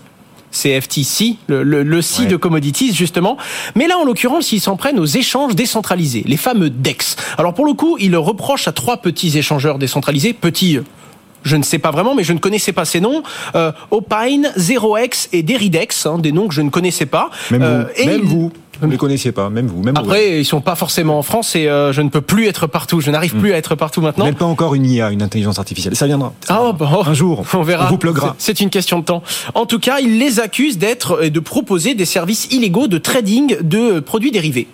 CFTC, 0.53 1.37
le, 1.49 1.65
le, 1.65 1.83
le 1.83 2.01
C 2.03 2.23
Ouais. 2.23 2.29
de 2.29 2.37
commodities 2.37 2.95
justement. 2.95 3.37
Mais 3.75 3.89
là, 3.89 3.99
en 3.99 4.05
l'occurrence, 4.05 4.53
ils 4.53 4.61
s'en 4.61 4.77
prennent 4.77 5.01
aux 5.01 5.05
échanges 5.07 5.57
décentralisés, 5.57 6.23
les 6.27 6.37
fameux 6.37 6.71
DEX. 6.71 7.17
Alors 7.39 7.55
pour 7.55 7.67
le 7.67 7.73
coup, 7.73 7.97
ils 7.99 8.13
le 8.13 8.21
reprochent 8.21 8.69
à 8.69 8.73
trois 8.73 8.99
petits 8.99 9.37
échangeurs 9.37 9.79
décentralisés, 9.79 10.33
petits. 10.33 10.79
Euh, 11.45 11.49
Je 11.49 11.57
ne 11.57 11.63
sais 11.63 11.79
pas 11.79 11.91
vraiment, 11.91 12.15
mais 12.15 12.25
je 12.25 12.33
ne 12.33 12.39
connaissais 12.39 12.73
pas 12.73 12.85
ces 12.85 13.01
noms. 13.01 13.23
Euh, 13.55 13.73
Opine, 13.91 14.53
0x 14.59 15.29
et 15.33 15.43
Deridex, 15.43 16.07
hein, 16.07 16.19
des 16.19 16.33
noms 16.33 16.49
que 16.49 16.55
je 16.55 16.63
ne 16.63 16.71
connaissais 16.71 17.07
pas. 17.07 17.31
Même 17.51 17.63
Euh, 17.63 17.85
vous, 17.85 18.03
et 18.03 18.07
même 18.07 18.21
ils- 18.23 18.29
vous, 18.29 18.53
vous 18.81 18.87
ne 18.89 18.93
les 18.93 18.99
connaissiez 18.99 19.31
pas, 19.31 19.51
même 19.51 19.67
vous, 19.69 19.83
même 19.83 19.95
vous. 19.95 20.01
Après, 20.01 20.41
ils 20.41 20.45
sont 20.45 20.61
pas 20.61 20.75
forcément 20.75 21.17
en 21.19 21.23
France 21.23 21.55
et 21.55 21.69
euh, 21.69 21.93
je 21.93 22.01
ne 22.03 22.09
peux 22.09 22.21
plus 22.21 22.47
être 22.49 22.67
partout. 22.67 23.01
Je 23.01 23.11
n'arrive 23.11 23.37
plus 23.37 23.53
à 23.53 23.57
être 23.57 23.77
partout 23.77 24.01
maintenant. 24.01 24.25
Même 24.25 24.35
pas 24.35 24.45
encore 24.47 24.75
une 24.75 24.85
IA, 24.85 25.11
une 25.11 25.23
intelligence 25.23 25.59
artificielle. 25.61 25.95
Ça 25.95 26.07
viendra. 26.07 26.33
Ah, 26.49 26.61
oh, 26.65 26.73
bah, 26.73 26.91
oh. 26.93 27.03
Un 27.07 27.15
jour, 27.15 27.45
On 27.55 27.63
verra. 27.63 27.89
on 27.93 27.97
vous. 27.97 27.99
C'est 28.39 28.61
une 28.61 28.71
question 28.71 28.99
de 28.99 29.05
temps. 29.05 29.23
En 29.55 29.67
tout 29.67 29.79
cas, 29.79 30.01
il 30.01 30.19
les 30.19 30.41
accuse 30.41 30.77
d'être 30.79 31.23
et 31.25 31.31
de 31.31 31.41
proposer 31.41 31.95
des 31.95 32.05
services 32.05 32.49
illégaux 32.51 32.89
de 32.89 32.99
trading 32.99 33.57
de 33.63 34.01
produits 34.01 34.33
dérivés. 34.33 34.67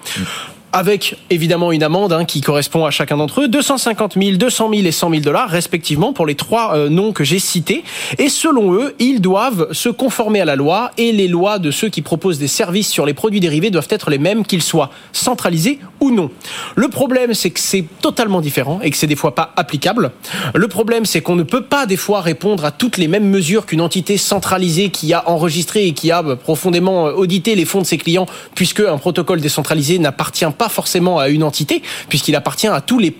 Avec 0.73 1.17
évidemment 1.31 1.73
une 1.73 1.83
amende 1.83 2.13
hein, 2.13 2.25
qui 2.25 2.41
correspond 2.41 2.85
à 2.85 2.93
chacun 2.93 3.17
d'entre 3.17 3.41
eux, 3.41 3.49
250 3.49 4.15
000, 4.15 4.37
200 4.37 4.71
000 4.73 4.87
et 4.87 4.93
100 4.93 5.11
000 5.11 5.23
dollars 5.23 5.51
respectivement 5.51 6.13
pour 6.13 6.27
les 6.27 6.37
trois 6.37 6.77
euh, 6.77 6.89
noms 6.89 7.13
que 7.13 7.25
j'ai 7.25 7.41
cités. 7.41 7.83
Et 8.19 8.29
selon 8.29 8.73
eux, 8.75 8.95
ils 9.01 9.21
doivent 9.21 9.73
se 9.73 9.89
conformer 9.89 10.41
à 10.41 10.45
la 10.45 10.55
loi 10.55 10.93
et 10.97 11.11
les 11.11 11.27
lois 11.27 11.59
de 11.59 11.73
ceux 11.73 11.89
qui 11.89 12.03
proposent 12.03 12.39
des 12.39 12.47
services 12.47 12.89
sur 12.89 13.05
les 13.05 13.15
produits 13.15 13.41
dérivés 13.41 13.71
doivent 13.71 13.89
être 13.91 14.11
les 14.11 14.19
mêmes 14.19 14.47
qu'ils 14.47 14.63
soient 14.63 14.91
centralisés 15.13 15.81
ou 15.99 16.13
non. 16.13 16.31
Le 16.77 16.87
problème, 16.87 17.35
c'est 17.35 17.51
que 17.51 17.59
c'est 17.59 17.85
totalement 18.01 18.41
différent 18.41 18.81
et 18.81 18.91
que 18.91 18.97
c'est 18.97 19.09
des 19.09 19.17
fois 19.17 19.35
pas 19.35 19.53
applicable. 19.57 20.13
Le 20.55 20.69
problème, 20.69 21.05
c'est 21.05 21.21
qu'on 21.21 21.35
ne 21.35 21.43
peut 21.43 21.65
pas 21.65 21.87
des 21.87 21.97
fois 21.97 22.21
répondre 22.21 22.65
à 22.65 22.71
toutes 22.71 22.97
les 22.97 23.09
mêmes 23.09 23.29
mesures 23.29 23.67
qu'une 23.67 23.81
entité 23.81 24.17
centralisée 24.17 24.91
qui 24.91 25.13
a 25.15 25.29
enregistré 25.29 25.87
et 25.87 25.93
qui 25.95 26.13
a 26.13 26.23
euh, 26.23 26.37
profondément 26.37 27.09
euh, 27.09 27.13
audité 27.13 27.57
les 27.57 27.65
fonds 27.65 27.81
de 27.81 27.87
ses 27.87 27.99
clients, 27.99 28.27
puisque 28.55 28.81
un 28.81 28.99
protocole 28.99 29.41
décentralisé 29.41 29.99
n'appartient 29.99 30.45
pas 30.57 30.60
forcément 30.69 31.19
à 31.19 31.29
une 31.29 31.43
entité, 31.43 31.83
puisqu'il 32.09 32.37
appartient 32.37 32.67
à 32.67 32.81
tous 32.81 32.99
les 32.99 33.15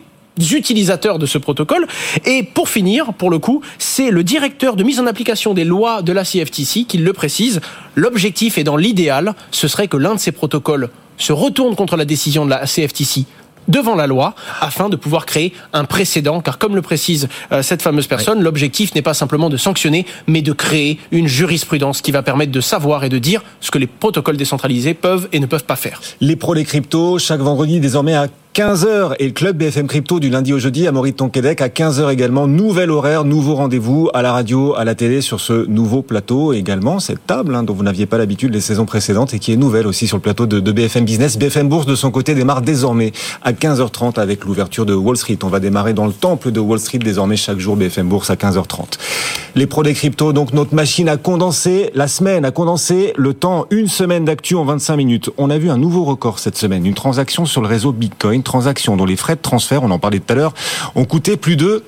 utilisateurs 0.53 1.19
de 1.19 1.27
ce 1.27 1.39
protocole. 1.39 1.87
Et 2.25 2.43
pour 2.43 2.69
finir, 2.69 3.13
pour 3.15 3.31
le 3.31 3.39
coup, 3.39 3.63
c'est 3.79 4.11
le 4.11 4.25
directeur 4.25 4.77
de 4.77 4.83
mise 4.83 5.01
en 5.01 5.07
application 5.07 5.55
des 5.55 5.65
lois 5.65 6.03
de 6.03 6.13
la 6.13 6.25
CFTC 6.25 6.85
qui 6.85 6.99
le 6.99 7.13
précise. 7.13 7.61
L'objectif 7.95 8.59
est 8.59 8.65
dans 8.65 8.77
l'idéal, 8.77 9.35
ce 9.51 9.69
serait 9.69 9.89
que 9.89 9.97
l'un 9.97 10.15
de 10.15 10.21
ces 10.21 10.33
protocoles 10.33 10.91
se 11.19 11.33
retourne 11.33 11.77
contre 11.77 11.97
la 11.97 12.05
décision 12.07 12.47
de 12.47 12.51
la 12.51 12.65
CFTC 12.67 13.27
devant 13.69 13.95
la 13.95 14.07
loi 14.07 14.35
afin 14.61 14.89
de 14.89 14.97
pouvoir 14.97 15.27
créer 15.27 15.53
un 15.73 15.85
précédent 15.85 16.41
car 16.41 16.59
comme 16.59 16.75
le 16.75 16.83
précise 16.83 17.29
euh, 17.53 17.63
cette 17.63 17.83
fameuse 17.83 18.07
personne 18.07 18.43
l'objectif 18.43 18.95
n'est 18.95 19.03
pas 19.03 19.15
simplement 19.15 19.49
de 19.49 19.57
sanctionner 19.57 20.07
mais 20.27 20.43
de 20.43 20.53
créer 20.53 20.99
une 21.11 21.27
jurisprudence 21.27 22.03
qui 22.03 22.13
va 22.13 22.23
permettre 22.23 22.53
de 22.53 22.61
savoir 22.61 23.05
et 23.05 23.09
de 23.09 23.19
dire 23.19 23.43
ce 23.61 23.71
que 23.71 23.79
les 23.79 23.87
protocoles 23.87 24.37
décentralisés 24.37 24.95
peuvent 24.95 25.29
et 25.33 25.41
ne 25.41 25.47
peuvent 25.47 25.65
pas 25.65 25.77
faire. 25.77 26.01
Les 26.21 26.37
pros 26.37 26.55
des 26.55 26.65
cryptos, 26.65 27.19
chaque 27.19 27.41
vendredi 27.41 27.81
désormais 27.81 28.15
à 28.15 28.29
15h 28.53 29.15
et 29.21 29.27
le 29.27 29.31
club 29.31 29.59
BFM 29.59 29.87
Crypto 29.87 30.19
du 30.19 30.29
lundi 30.29 30.53
au 30.53 30.59
jeudi 30.59 30.89
à 30.89 30.91
Maurice 30.91 31.15
Tonquédec 31.15 31.63
à 31.63 31.69
15h 31.69 32.13
également. 32.13 32.49
Nouvel 32.49 32.91
horaire, 32.91 33.23
nouveau 33.23 33.55
rendez-vous 33.55 34.11
à 34.13 34.23
la 34.23 34.33
radio, 34.33 34.75
à 34.75 34.83
la 34.85 34.97
télé 34.97 35.21
sur 35.21 35.39
ce 35.39 35.67
nouveau 35.67 36.03
plateau. 36.03 36.53
Également 36.53 36.99
cette 36.99 37.25
table 37.25 37.55
hein, 37.55 37.63
dont 37.63 37.75
vous 37.75 37.85
n'aviez 37.85 38.07
pas 38.07 38.19
l'habitude 38.19 38.53
les 38.53 38.61
saisons 38.61 38.87
précédentes 38.87 39.35
et 39.35 39.39
qui 39.39 39.53
est 39.53 39.57
nouvelle 39.57 39.87
aussi 39.87 40.09
sur 40.09 40.17
le 40.17 40.21
plateau 40.21 40.47
de, 40.47 40.59
de 40.59 40.73
BFM 40.73 41.05
Business. 41.05 41.39
BFM 41.39 41.69
Bourse 41.69 41.87
de 41.87 41.95
son 41.95 42.11
côté 42.11 42.35
démarre 42.35 42.61
désormais 42.61 43.13
à 43.45 43.53
15h30 43.53 44.19
avec 44.19 44.45
l'ouverture 44.45 44.85
de 44.85 44.95
Wall 44.95 45.17
Street. 45.17 45.39
On 45.45 45.49
va 45.49 45.61
démarrer 45.61 45.93
dans 45.93 46.07
le 46.07 46.13
temple 46.13 46.51
de 46.51 46.59
Wall 46.59 46.81
Street 46.81 46.99
désormais 46.99 47.37
chaque 47.37 47.61
jour 47.61 47.77
BFM 47.77 48.09
Bourse 48.09 48.31
à 48.31 48.35
15h30. 48.35 48.99
Les 49.55 49.69
pros 49.69 49.85
des 49.85 49.95
cryptos, 49.95 50.33
donc 50.33 50.53
notre 50.55 50.75
machine 50.75 51.09
a 51.09 51.17
condensé 51.17 51.91
la 51.95 52.09
semaine, 52.09 52.45
a 52.45 52.51
condensé 52.51 53.13
le 53.17 53.33
temps, 53.33 53.67
une 53.71 53.89
semaine 53.89 54.25
d'actu 54.25 54.57
en 54.57 54.65
25 54.65 54.97
minutes. 54.97 55.31
On 55.39 55.51
a 55.51 55.59
vu 55.59 55.71
un 55.71 55.79
nouveau 55.79 56.03
record 56.03 56.41
cette 56.41 56.57
semaine, 56.57 56.85
une 56.85 56.95
transaction 56.95 57.47
sur 57.47 57.61
le 57.61 57.69
réseau 57.69 57.93
Bitcoin, 57.93 58.40
transaction 58.43 58.97
dont 58.97 59.05
les 59.07 59.17
frais 59.17 59.37
de 59.37 59.41
transfert, 59.41 59.83
on 59.83 59.91
en 59.91 59.99
parlait 59.99 60.19
tout 60.21 60.33
à 60.33 60.37
l'heure, 60.37 60.55
ont 60.95 61.05
coûté 61.05 61.37
plus 61.37 61.57
de 61.57 61.83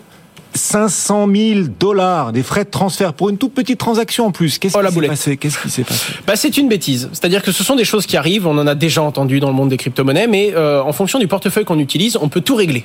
500 0.54 1.28
000 1.34 1.60
dollars 1.80 2.32
des 2.32 2.42
frais 2.42 2.64
de 2.64 2.70
transfert 2.70 3.14
pour 3.14 3.30
une 3.30 3.38
toute 3.38 3.54
petite 3.54 3.78
transaction 3.78 4.26
en 4.26 4.32
plus. 4.32 4.58
Qu'est-ce 4.58 4.76
Oh, 4.76 4.82
qui 4.86 4.92
s'est 4.92 5.06
passé? 5.08 5.36
Qu'est-ce 5.38 5.58
qui 5.58 5.70
s'est 5.70 5.84
passé? 5.84 6.12
Bah, 6.26 6.36
c'est 6.36 6.56
une 6.58 6.68
bêtise. 6.68 7.08
C'est-à-dire 7.12 7.42
que 7.42 7.52
ce 7.52 7.64
sont 7.64 7.74
des 7.76 7.84
choses 7.86 8.04
qui 8.06 8.16
arrivent, 8.16 8.46
on 8.46 8.58
en 8.58 8.66
a 8.66 8.74
déjà 8.74 9.02
entendu 9.02 9.40
dans 9.40 9.48
le 9.48 9.54
monde 9.54 9.70
des 9.70 9.78
crypto-monnaies, 9.78 10.26
mais 10.26 10.52
euh, 10.54 10.82
en 10.82 10.92
fonction 10.92 11.18
du 11.18 11.26
portefeuille 11.26 11.64
qu'on 11.64 11.78
utilise, 11.78 12.18
on 12.20 12.28
peut 12.28 12.42
tout 12.42 12.54
régler. 12.54 12.84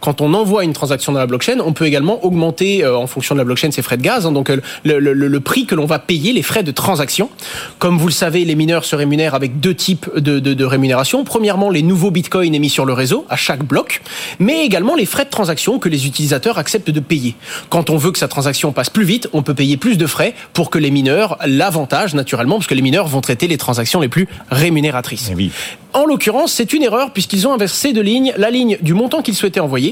Quand 0.00 0.20
on 0.20 0.34
envoie 0.34 0.64
une 0.64 0.72
transaction 0.72 1.12
dans 1.12 1.18
la 1.18 1.26
blockchain, 1.26 1.58
on 1.64 1.72
peut 1.72 1.86
également 1.86 2.24
augmenter 2.24 2.84
euh, 2.84 2.96
en 2.96 3.06
fonction 3.06 3.34
de 3.34 3.40
la 3.40 3.44
blockchain 3.44 3.70
ses 3.70 3.82
frais 3.82 3.96
de 3.96 4.02
gaz, 4.02 4.26
hein, 4.26 4.32
donc 4.32 4.50
euh, 4.50 4.60
le, 4.84 4.98
le- 4.98 5.12
le- 5.12 5.28
le 5.28 5.40
prix 5.40 5.66
que 5.66 5.74
l'on 5.74 5.86
va 5.86 5.98
payer, 5.98 6.32
les 6.32 6.42
frais 6.42 6.62
de 6.62 6.70
transaction. 6.70 7.30
Comme 7.78 7.98
vous 7.98 8.06
le 8.06 8.12
savez, 8.12 8.44
les 8.44 8.54
mineurs 8.54 8.84
se 8.84 8.96
rémunèrent 8.96 9.34
avec 9.34 9.60
deux 9.60 9.74
types 9.74 10.08
de, 10.16 10.38
de, 10.38 10.54
de 10.54 10.64
rémunération. 10.64 11.24
Premièrement, 11.24 11.70
les 11.70 11.82
nouveaux 11.82 12.10
bitcoins 12.10 12.54
émis 12.54 12.70
sur 12.70 12.84
le 12.84 12.92
réseau 12.92 13.24
à 13.28 13.36
chaque 13.36 13.64
bloc, 13.64 14.00
mais 14.38 14.64
également 14.64 14.94
les 14.94 15.06
frais 15.06 15.24
de 15.24 15.30
transaction 15.30 15.78
que 15.78 15.88
les 15.88 16.06
utilisateurs 16.06 16.58
acceptent 16.58 16.90
de 16.90 17.00
payer. 17.00 17.34
Quand 17.70 17.90
on 17.90 17.96
veut 17.96 18.12
que 18.12 18.18
sa 18.18 18.28
transaction 18.28 18.72
passe 18.72 18.90
plus 18.90 19.04
vite, 19.04 19.28
on 19.32 19.42
peut 19.42 19.54
payer 19.54 19.76
plus 19.76 19.98
de 19.98 20.06
frais 20.06 20.34
pour 20.52 20.70
que 20.70 20.78
les 20.78 20.90
mineurs 20.90 21.36
l'avantagent 21.46 22.14
naturellement, 22.14 22.56
parce 22.56 22.66
que 22.66 22.74
les 22.74 22.82
mineurs 22.82 23.06
vont 23.06 23.20
traiter 23.20 23.48
les 23.48 23.58
transactions 23.58 24.00
les 24.00 24.08
plus 24.08 24.28
rémunératrices. 24.50 25.28
Eh 25.32 25.34
oui. 25.34 25.50
En 25.94 26.04
l'occurrence, 26.04 26.52
c'est 26.52 26.72
une 26.72 26.82
erreur 26.82 27.12
puisqu'ils 27.12 27.48
ont 27.48 27.52
inversé 27.52 27.92
de 27.92 28.00
lignes 28.00 28.32
la 28.36 28.50
ligne 28.50 28.76
du 28.82 28.92
montant 28.94 29.22
qu'ils 29.22 29.34
souhaitaient 29.34 29.60
envoyer 29.60 29.87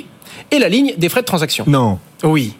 et 0.50 0.58
la 0.58 0.68
ligne 0.68 0.94
des 0.96 1.08
frais 1.08 1.22
de 1.22 1.26
transaction. 1.26 1.64
Non. 1.66 1.98
Oui. 2.22 2.54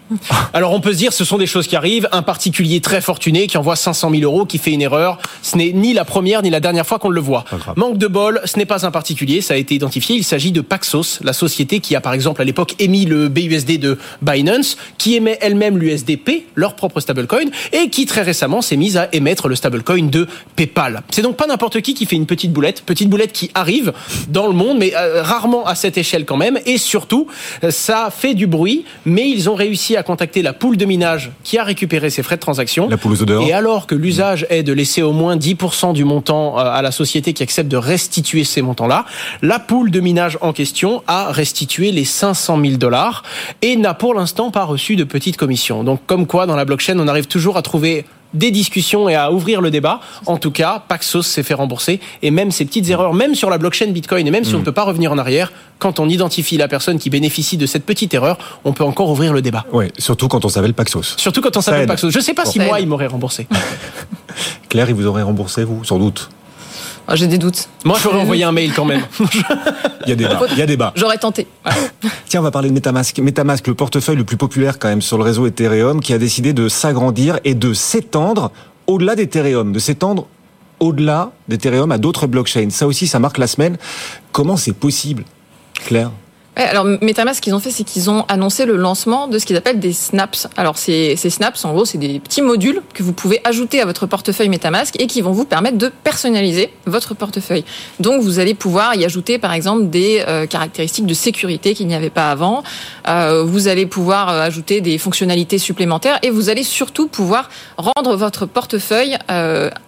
Alors 0.52 0.72
on 0.72 0.80
peut 0.80 0.92
se 0.92 0.98
dire, 0.98 1.12
ce 1.12 1.24
sont 1.24 1.38
des 1.38 1.46
choses 1.46 1.66
qui 1.66 1.76
arrivent. 1.76 2.08
Un 2.12 2.22
particulier 2.22 2.80
très 2.80 3.00
fortuné 3.00 3.46
qui 3.46 3.56
envoie 3.56 3.76
500 3.76 4.10
000 4.10 4.22
euros, 4.22 4.44
qui 4.44 4.58
fait 4.58 4.72
une 4.72 4.82
erreur. 4.82 5.18
Ce 5.42 5.56
n'est 5.56 5.72
ni 5.72 5.94
la 5.94 6.04
première 6.04 6.42
ni 6.42 6.50
la 6.50 6.60
dernière 6.60 6.86
fois 6.86 6.98
qu'on 6.98 7.08
le 7.08 7.20
voit. 7.20 7.44
Manque 7.76 7.98
de 7.98 8.06
bol, 8.06 8.40
ce 8.44 8.58
n'est 8.58 8.66
pas 8.66 8.86
un 8.86 8.90
particulier, 8.90 9.40
ça 9.40 9.54
a 9.54 9.56
été 9.56 9.74
identifié. 9.74 10.16
Il 10.16 10.24
s'agit 10.24 10.52
de 10.52 10.60
Paxos, 10.60 11.20
la 11.22 11.32
société 11.32 11.80
qui 11.80 11.96
a 11.96 12.00
par 12.00 12.12
exemple 12.12 12.42
à 12.42 12.44
l'époque 12.44 12.74
émis 12.78 13.06
le 13.06 13.28
BUSD 13.28 13.78
de 13.78 13.98
Binance, 14.22 14.76
qui 14.98 15.16
émet 15.16 15.38
elle-même 15.40 15.78
l'USDP, 15.78 16.46
leur 16.54 16.76
propre 16.76 17.00
stablecoin, 17.00 17.46
et 17.72 17.88
qui 17.88 18.06
très 18.06 18.22
récemment 18.22 18.60
s'est 18.60 18.76
mise 18.76 18.96
à 18.96 19.08
émettre 19.12 19.48
le 19.48 19.56
stablecoin 19.56 20.08
de 20.08 20.28
PayPal. 20.54 21.02
C'est 21.10 21.22
donc 21.22 21.36
pas 21.36 21.46
n'importe 21.46 21.80
qui 21.80 21.94
qui 21.94 22.06
fait 22.06 22.16
une 22.16 22.26
petite 22.26 22.52
boulette, 22.52 22.82
petite 22.82 23.08
boulette 23.08 23.32
qui 23.32 23.50
arrive 23.54 23.92
dans 24.28 24.46
le 24.46 24.52
monde, 24.52 24.78
mais 24.78 24.94
euh, 24.94 25.22
rarement 25.22 25.66
à 25.66 25.74
cette 25.74 25.96
échelle 25.96 26.24
quand 26.24 26.36
même. 26.36 26.58
Et 26.66 26.78
surtout, 26.78 27.26
euh, 27.64 27.70
ça 27.70 28.10
fait 28.16 28.34
du 28.34 28.46
bruit, 28.46 28.84
mais 29.04 29.28
ils 29.28 29.45
ont 29.48 29.54
réussi 29.54 29.96
à 29.96 30.02
contacter 30.02 30.42
la 30.42 30.52
poule 30.52 30.76
de 30.76 30.84
minage 30.84 31.32
qui 31.42 31.58
a 31.58 31.64
récupéré 31.64 32.10
ces 32.10 32.22
frais 32.22 32.36
de 32.36 32.40
transaction. 32.40 32.88
La 32.88 32.96
poule 32.96 33.12
aux 33.12 33.22
odeurs. 33.22 33.42
Et 33.42 33.52
alors 33.52 33.86
que 33.86 33.94
l'usage 33.94 34.46
est 34.50 34.62
de 34.62 34.72
laisser 34.72 35.02
au 35.02 35.12
moins 35.12 35.36
10% 35.36 35.92
du 35.92 36.04
montant 36.04 36.58
euh, 36.58 36.62
à 36.62 36.82
la 36.82 36.90
société 36.90 37.32
qui 37.32 37.42
accepte 37.42 37.70
de 37.70 37.76
restituer 37.76 38.44
ces 38.44 38.62
montants-là, 38.62 39.04
la 39.42 39.58
poule 39.58 39.90
de 39.90 40.00
minage 40.00 40.38
en 40.40 40.52
question 40.52 41.02
a 41.06 41.32
restitué 41.32 41.92
les 41.92 42.04
500 42.04 42.60
000 42.60 42.76
dollars 42.76 43.22
et 43.62 43.76
n'a 43.76 43.94
pour 43.94 44.14
l'instant 44.14 44.50
pas 44.50 44.64
reçu 44.64 44.96
de 44.96 45.04
petite 45.04 45.36
commission. 45.36 45.84
Donc 45.84 46.00
comme 46.06 46.26
quoi, 46.26 46.46
dans 46.46 46.56
la 46.56 46.64
blockchain, 46.64 46.98
on 46.98 47.08
arrive 47.08 47.26
toujours 47.26 47.56
à 47.56 47.62
trouver 47.62 48.04
des 48.34 48.50
discussions 48.50 49.08
et 49.08 49.14
à 49.14 49.32
ouvrir 49.32 49.60
le 49.60 49.70
débat. 49.70 50.00
En 50.26 50.36
tout 50.36 50.50
cas, 50.50 50.82
Paxos 50.86 51.22
s'est 51.22 51.42
fait 51.42 51.54
rembourser 51.54 52.00
et 52.22 52.30
même 52.30 52.50
ces 52.50 52.64
petites 52.64 52.88
erreurs, 52.88 53.14
même 53.14 53.34
sur 53.34 53.50
la 53.50 53.58
blockchain 53.58 53.86
Bitcoin 53.88 54.26
et 54.26 54.30
même 54.30 54.44
si 54.44 54.54
on 54.54 54.58
ne 54.58 54.64
peut 54.64 54.72
pas 54.72 54.84
revenir 54.84 55.12
en 55.12 55.18
arrière, 55.18 55.52
quand 55.78 56.00
on 56.00 56.08
identifie 56.08 56.56
la 56.56 56.68
personne 56.68 56.98
qui 56.98 57.10
bénéficie 57.10 57.56
de 57.56 57.66
cette 57.66 57.84
petite 57.84 58.14
erreur, 58.14 58.38
on 58.64 58.72
peut 58.72 58.84
encore 58.84 59.10
ouvrir 59.10 59.32
le 59.32 59.42
débat. 59.42 59.64
Ouais, 59.72 59.92
surtout 59.98 60.28
quand 60.28 60.44
on 60.44 60.48
s'appelle 60.48 60.74
Paxos. 60.74 61.16
Surtout 61.16 61.40
quand 61.40 61.56
on 61.56 61.60
s'appelle. 61.60 61.86
Paxos. 61.86 62.10
Je 62.10 62.20
sais 62.20 62.34
pas 62.34 62.44
si 62.44 62.58
moi 62.58 62.80
il 62.80 62.88
m'aurait 62.88 63.06
remboursé. 63.06 63.46
Claire, 64.68 64.88
il 64.88 64.94
vous 64.94 65.06
aurait 65.06 65.22
remboursé, 65.22 65.64
vous 65.64 65.84
Sans 65.84 65.98
doute. 65.98 66.28
Ah, 67.08 67.14
J'ai 67.14 67.26
des 67.28 67.38
doutes. 67.38 67.68
Moi, 67.84 67.98
j'aurais 68.02 68.18
envoyé 68.20 68.42
un 68.44 68.52
mail 68.52 68.72
quand 68.74 68.84
même. 68.84 69.02
Il 70.06 70.08
y 70.08 70.12
a 70.12 70.16
débat. 70.16 70.40
Il 70.52 70.58
y 70.58 70.62
a 70.62 70.66
débat. 70.66 70.92
J'aurais 70.96 71.18
tenté. 71.18 71.46
Tiens, 72.28 72.40
on 72.40 72.42
va 72.42 72.50
parler 72.50 72.68
de 72.68 72.74
Metamask. 72.74 73.18
Metamask, 73.18 73.66
le 73.66 73.74
portefeuille 73.74 74.16
le 74.16 74.24
plus 74.24 74.36
populaire 74.36 74.78
quand 74.78 74.88
même 74.88 75.02
sur 75.02 75.16
le 75.16 75.24
réseau 75.24 75.46
Ethereum, 75.46 76.00
qui 76.00 76.12
a 76.12 76.18
décidé 76.18 76.52
de 76.52 76.68
s'agrandir 76.68 77.38
et 77.44 77.54
de 77.54 77.72
s'étendre 77.74 78.50
au-delà 78.86 79.14
d'Ethereum, 79.14 79.72
de 79.72 79.78
s'étendre 79.78 80.26
au-delà 80.80 81.30
d'Ethereum 81.48 81.92
à 81.92 81.98
d'autres 81.98 82.26
blockchains. 82.26 82.70
Ça 82.70 82.86
aussi, 82.86 83.06
ça 83.06 83.18
marque 83.18 83.38
la 83.38 83.46
semaine. 83.46 83.76
Comment 84.32 84.56
c'est 84.56 84.72
possible, 84.74 85.24
Claire? 85.74 86.10
Alors 86.56 86.86
MetaMask, 86.86 87.36
ce 87.36 87.40
qu'ils 87.42 87.54
ont 87.54 87.60
fait, 87.60 87.70
c'est 87.70 87.84
qu'ils 87.84 88.08
ont 88.08 88.24
annoncé 88.28 88.64
le 88.64 88.76
lancement 88.76 89.28
de 89.28 89.38
ce 89.38 89.44
qu'ils 89.44 89.56
appellent 89.56 89.78
des 89.78 89.92
snaps. 89.92 90.48
Alors 90.56 90.78
ces, 90.78 91.14
snaps, 91.16 91.62
en 91.66 91.72
gros, 91.72 91.84
c'est 91.84 91.98
des 91.98 92.18
petits 92.18 92.40
modules 92.40 92.80
que 92.94 93.02
vous 93.02 93.12
pouvez 93.12 93.42
ajouter 93.44 93.82
à 93.82 93.84
votre 93.84 94.06
portefeuille 94.06 94.48
MetaMask 94.48 94.98
et 94.98 95.06
qui 95.06 95.20
vont 95.20 95.32
vous 95.32 95.44
permettre 95.44 95.76
de 95.76 95.92
personnaliser 96.02 96.70
votre 96.86 97.14
portefeuille. 97.14 97.64
Donc 98.00 98.22
vous 98.22 98.38
allez 98.38 98.54
pouvoir 98.54 98.94
y 98.94 99.04
ajouter, 99.04 99.38
par 99.38 99.52
exemple, 99.52 99.90
des 99.90 100.24
euh, 100.26 100.46
caractéristiques 100.46 101.06
de 101.06 101.14
sécurité 101.14 101.74
qu'il 101.74 101.88
n'y 101.88 101.94
avait 101.94 102.08
pas 102.08 102.30
avant. 102.30 102.62
Euh, 103.06 103.42
vous 103.44 103.68
allez 103.68 103.84
pouvoir 103.84 104.30
euh, 104.30 104.40
ajouter 104.40 104.80
des 104.80 104.96
fonctionnalités 104.96 105.58
supplémentaires 105.58 106.18
et 106.22 106.30
vous 106.30 106.48
allez 106.48 106.62
surtout 106.62 107.06
pouvoir 107.06 107.50
rendre 107.76 108.16
votre 108.16 108.46
portefeuille 108.46 109.18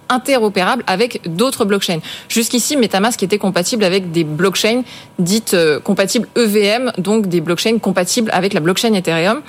interopérable 0.08 0.84
avec 0.86 1.20
d'autres 1.26 1.64
blockchains. 1.64 2.00
Jusqu'ici, 2.28 2.76
MetaMask 2.76 3.22
était 3.22 3.38
compatible 3.38 3.84
avec 3.84 4.10
des 4.10 4.24
blockchains 4.24 4.82
dites 5.18 5.54
euh, 5.54 5.80
compatibles 5.80 6.28
EVM, 6.36 6.92
donc 6.98 7.26
des 7.26 7.40
blockchains 7.40 7.78
compatibles 7.78 8.30
avec 8.32 8.52
la 8.52 8.60
blockchain 8.60 8.92
Ethereum. 8.94 9.42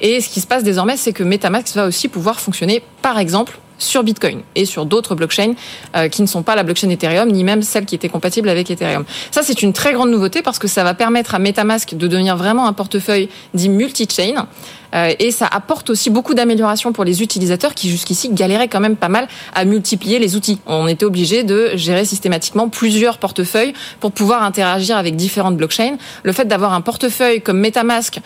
Et 0.00 0.20
ce 0.20 0.28
qui 0.28 0.40
se 0.40 0.46
passe 0.46 0.62
désormais, 0.62 0.96
c'est 0.96 1.12
que 1.12 1.22
MetaMask 1.22 1.74
va 1.74 1.86
aussi 1.86 2.08
pouvoir 2.08 2.40
fonctionner, 2.40 2.82
par 3.02 3.18
exemple, 3.18 3.58
sur 3.78 4.02
Bitcoin 4.02 4.42
et 4.54 4.64
sur 4.64 4.86
d'autres 4.86 5.14
blockchains 5.14 5.54
euh, 5.94 6.08
qui 6.08 6.22
ne 6.22 6.26
sont 6.26 6.42
pas 6.42 6.54
la 6.54 6.62
blockchain 6.62 6.90
Ethereum 6.90 7.30
ni 7.30 7.44
même 7.44 7.62
celle 7.62 7.84
qui 7.84 7.94
était 7.94 8.08
compatible 8.08 8.48
avec 8.48 8.70
Ethereum. 8.70 9.04
Ça 9.30 9.42
c'est 9.42 9.62
une 9.62 9.72
très 9.72 9.92
grande 9.92 10.10
nouveauté 10.10 10.42
parce 10.42 10.58
que 10.58 10.68
ça 10.68 10.84
va 10.84 10.94
permettre 10.94 11.34
à 11.34 11.38
MetaMask 11.38 11.94
de 11.94 12.06
devenir 12.06 12.36
vraiment 12.36 12.66
un 12.66 12.72
portefeuille 12.72 13.28
dit 13.54 13.68
multi-chain 13.68 14.46
euh, 14.94 15.12
et 15.18 15.30
ça 15.30 15.46
apporte 15.46 15.90
aussi 15.90 16.10
beaucoup 16.10 16.34
d'améliorations 16.34 16.92
pour 16.92 17.04
les 17.04 17.22
utilisateurs 17.22 17.74
qui 17.74 17.90
jusqu'ici 17.90 18.30
galéraient 18.30 18.68
quand 18.68 18.80
même 18.80 18.96
pas 18.96 19.08
mal 19.08 19.28
à 19.54 19.64
multiplier 19.64 20.18
les 20.18 20.36
outils. 20.36 20.58
On 20.66 20.88
était 20.88 21.04
obligé 21.04 21.42
de 21.42 21.72
gérer 21.74 22.04
systématiquement 22.04 22.68
plusieurs 22.68 23.18
portefeuilles 23.18 23.74
pour 24.00 24.12
pouvoir 24.12 24.42
interagir 24.42 24.96
avec 24.96 25.16
différentes 25.16 25.56
blockchains. 25.56 25.96
Le 26.22 26.32
fait 26.32 26.46
d'avoir 26.46 26.72
un 26.72 26.80
portefeuille 26.80 27.40
comme 27.40 27.58
MetaMask 27.60 28.20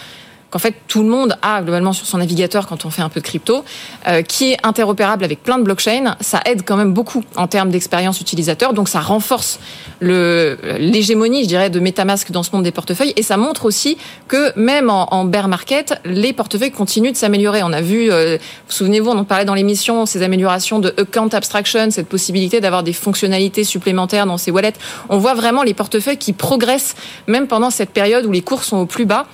qu'en 0.51 0.59
fait 0.59 0.75
tout 0.89 1.03
le 1.03 1.09
monde 1.09 1.37
a 1.43 1.63
globalement 1.63 1.93
sur 1.93 2.07
son 2.07 2.19
navigateur 2.19 2.67
quand 2.67 2.85
on 2.85 2.91
fait 2.91 3.03
un 3.03 3.09
peu 3.09 3.21
de 3.21 3.25
crypto, 3.25 3.65
euh, 4.07 4.23
qui 4.23 4.53
est 4.53 4.59
interopérable 4.65 5.25
avec 5.25 5.43
plein 5.43 5.59
de 5.59 5.63
blockchains, 5.63 6.17
ça 6.21 6.41
aide 6.45 6.63
quand 6.65 6.77
même 6.77 6.93
beaucoup 6.93 7.25
en 7.37 7.47
termes 7.47 7.71
d'expérience 7.71 8.21
utilisateur, 8.21 8.73
donc 8.73 8.89
ça 8.89 9.01
renforce 9.01 9.59
l'hégémonie, 10.01 11.43
je 11.43 11.49
dirais, 11.49 11.71
de 11.71 11.79
MetaMask 11.79 12.31
dans 12.31 12.43
ce 12.43 12.51
monde 12.53 12.65
des 12.65 12.73
portefeuilles, 12.73 13.13
et 13.17 13.23
ça 13.23 13.37
montre 13.37 13.65
aussi 13.65 13.99
que 14.29 14.59
même 14.59 14.91
en, 14.91 15.13
en 15.15 15.25
bear 15.25 15.49
market, 15.49 16.01
les 16.05 16.33
portefeuilles 16.33 16.71
continuent 16.71 17.13
de 17.13 17.17
s'améliorer. 17.17 17.63
On 17.63 17.73
a 17.73 17.83
vu, 17.83 18.11
euh, 18.11 18.39
souvenez-vous, 18.69 19.11
on 19.11 19.19
en 19.19 19.25
parlait 19.25 19.45
dans 19.45 19.55
l'émission, 19.55 20.07
ces 20.07 20.23
améliorations 20.23 20.79
de 20.79 20.95
account 20.97 21.29
abstraction, 21.29 21.91
cette 21.91 22.09
possibilité 22.09 22.61
d'avoir 22.61 22.83
des 22.83 22.93
fonctionnalités 22.93 23.65
supplémentaires 23.65 24.27
dans 24.27 24.39
ces 24.39 24.51
wallets. 24.51 24.75
On 25.09 25.19
voit 25.19 25.35
vraiment 25.35 25.63
les 25.63 25.75
portefeuilles 25.75 26.17
qui 26.17 26.33
progressent 26.33 26.95
même 27.27 27.47
pendant 27.47 27.71
cette 27.71 27.91
période 27.91 28.25
où 28.27 28.33
les 28.33 28.43
cours 28.43 28.65
sont 28.65 28.79
au 28.79 28.87
plus 28.87 29.07
bas. 29.07 29.27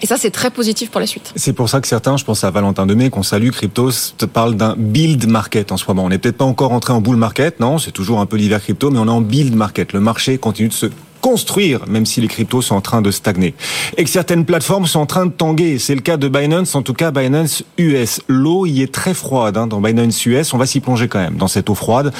Et 0.00 0.06
ça, 0.06 0.16
c'est 0.16 0.30
très 0.30 0.50
positif 0.50 0.90
pour 0.90 1.00
la 1.00 1.06
suite. 1.06 1.32
C'est 1.34 1.52
pour 1.52 1.68
ça 1.68 1.80
que 1.80 1.88
certains, 1.88 2.16
je 2.16 2.24
pense 2.24 2.44
à 2.44 2.50
Valentin 2.50 2.86
Demey, 2.86 3.10
qu'on 3.10 3.22
salue, 3.24 3.50
Cryptos, 3.50 4.14
te 4.16 4.26
parle 4.26 4.54
d'un 4.54 4.76
build 4.76 5.26
market 5.28 5.72
en 5.72 5.76
ce 5.76 5.84
moment. 5.88 6.04
On 6.04 6.08
n'est 6.08 6.18
peut-être 6.18 6.36
pas 6.36 6.44
encore 6.44 6.72
entré 6.72 6.92
en 6.92 7.00
bull 7.00 7.16
market, 7.16 7.58
non, 7.58 7.78
c'est 7.78 7.90
toujours 7.90 8.20
un 8.20 8.26
peu 8.26 8.36
l'hiver 8.36 8.62
crypto, 8.62 8.90
mais 8.90 8.98
on 8.98 9.06
est 9.06 9.10
en 9.10 9.20
build 9.20 9.54
market. 9.54 9.92
Le 9.92 10.00
marché 10.00 10.38
continue 10.38 10.68
de 10.68 10.74
se 10.74 10.86
construire, 11.20 11.86
même 11.88 12.06
si 12.06 12.20
les 12.20 12.28
cryptos 12.28 12.62
sont 12.62 12.74
en 12.74 12.80
train 12.80 13.02
de 13.02 13.10
stagner. 13.10 13.54
Et 13.96 14.04
que 14.04 14.10
certaines 14.10 14.44
plateformes 14.44 14.86
sont 14.86 15.00
en 15.00 15.06
train 15.06 15.26
de 15.26 15.32
tanguer. 15.32 15.78
C'est 15.78 15.94
le 15.94 16.00
cas 16.00 16.16
de 16.16 16.28
Binance, 16.28 16.74
en 16.74 16.82
tout 16.82 16.94
cas 16.94 17.10
Binance 17.10 17.64
US. 17.78 18.20
L'eau 18.28 18.66
y 18.66 18.82
est 18.82 18.92
très 18.92 19.14
froide 19.14 19.56
hein, 19.56 19.66
dans 19.66 19.80
Binance 19.80 20.24
US. 20.26 20.54
On 20.54 20.58
va 20.58 20.66
s'y 20.66 20.80
plonger 20.80 21.08
quand 21.08 21.18
même 21.18 21.36
dans 21.36 21.48
cette 21.48 21.70
eau 21.70 21.74
froide, 21.74 22.12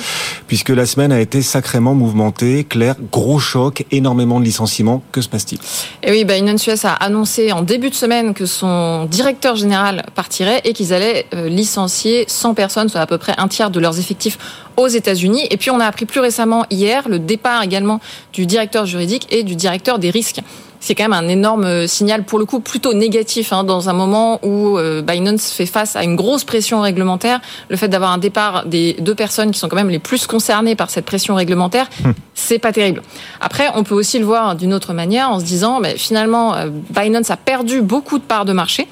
puisque 0.47 0.71
la 0.71 0.87
semaine 0.87 1.13
a 1.13 1.21
été 1.21 1.43
sacrément 1.43 1.95
mouvementée. 1.95 2.65
Claire, 2.65 2.97
gros 3.13 3.39
choc, 3.39 3.85
énormément 3.91 4.41
de 4.41 4.45
licenciements. 4.45 5.03
Que 5.13 5.21
se 5.21 5.29
passe-t-il? 5.29 5.61
Et 6.03 6.11
oui, 6.13 6.25
Binance 6.25 6.67
US 6.67 6.85
a 6.85 6.93
annoncé 6.93 7.53
en 7.53 7.63
début 7.63 7.91
de 7.91 7.95
semaine 7.95 8.35
que 8.35 8.47
son 8.47 9.07
directeur 9.07 9.57
général 9.57 10.05
partirait 10.15 10.61
et 10.65 10.73
qu'ils 10.73 10.93
allaient 10.93 11.27
euh, 11.35 11.49
licencier 11.49 12.25
100 12.29 12.55
personnes, 12.55 12.89
soit 12.89 13.01
à 13.01 13.07
peu 13.07 13.19
près 13.19 13.35
un 13.39 13.49
tiers 13.49 13.71
de 13.71 13.81
leurs 13.81 13.99
effectifs 13.99 14.39
aux 14.79 14.89
États-Unis. 14.89 15.47
Et 15.51 15.59
puis 15.59 15.71
on 15.71 15.81
a 15.81 15.85
appris 15.85 16.07
plus 16.07 16.21
récemment 16.21 16.65
hier 16.71 17.09
le 17.09 17.19
départ 17.19 17.63
également 17.63 18.01
du 18.33 18.47
directeur 18.47 18.87
juridique 18.87 19.27
et 19.31 19.43
du 19.43 19.57
directeur 19.57 19.99
des 19.99 20.09
risques. 20.09 20.41
C'est 20.81 20.95
quand 20.95 21.03
même 21.03 21.13
un 21.13 21.27
énorme 21.27 21.89
signal 21.89 22.23
pour 22.23 22.39
le 22.39 22.45
coup 22.45 22.61
plutôt 22.61 22.95
négatif 22.95 23.53
hein, 23.53 23.65
dans 23.65 23.89
un 23.89 23.93
moment 23.93 24.39
où 24.45 24.79
euh, 24.79 25.03
Binance 25.03 25.51
fait 25.51 25.67
face 25.67 25.97
à 25.97 26.05
une 26.05 26.15
grosse 26.15 26.45
pression 26.45 26.81
réglementaire. 26.81 27.41
Le 27.69 27.77
fait 27.77 27.89
d'avoir 27.89 28.13
un 28.13 28.19
départ 28.19 28.65
des 28.65 28.95
deux 29.01 29.17
personnes 29.17 29.51
qui 29.51 29.59
sont 29.59 29.69
quand 29.69 29.77
même 29.77 29.91
les 29.91 29.99
plus 29.99 30.29
concernées 30.29 30.77
par 30.77 30.91
cette 30.91 31.05
pression 31.05 31.35
réglementaire, 31.35 31.91
c'est 32.35 32.61
pas 32.61 32.73
terrible. 32.73 33.03
Après, 33.41 33.67
on 33.75 33.83
peut 33.83 33.97
aussi 33.97 34.21
le 34.21 34.25
voir 34.25 34.55
d'une 34.55 34.73
autre 34.73 34.93
manière 34.93 35.31
en 35.31 35.41
se 35.41 35.45
disant, 35.45 35.81
mais 35.81 35.99
finalement, 35.99 36.55
euh, 36.55 36.69
Binance 36.91 37.31
a 37.31 37.37
perdu 37.37 37.83
beaucoup 37.83 38.19
de 38.19 38.25
parts 38.25 38.45
de 38.45 38.53
marché. 38.53 38.87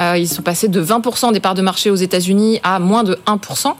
Euh, 0.00 0.16
ils 0.18 0.28
sont 0.28 0.42
passés 0.42 0.68
de 0.68 0.82
20% 0.82 1.32
des 1.32 1.40
parts 1.40 1.54
de 1.54 1.62
marché 1.62 1.90
aux 1.90 1.96
États-Unis 1.96 2.60
à 2.62 2.78
moins 2.78 3.04
de 3.04 3.16
1%. 3.26 3.74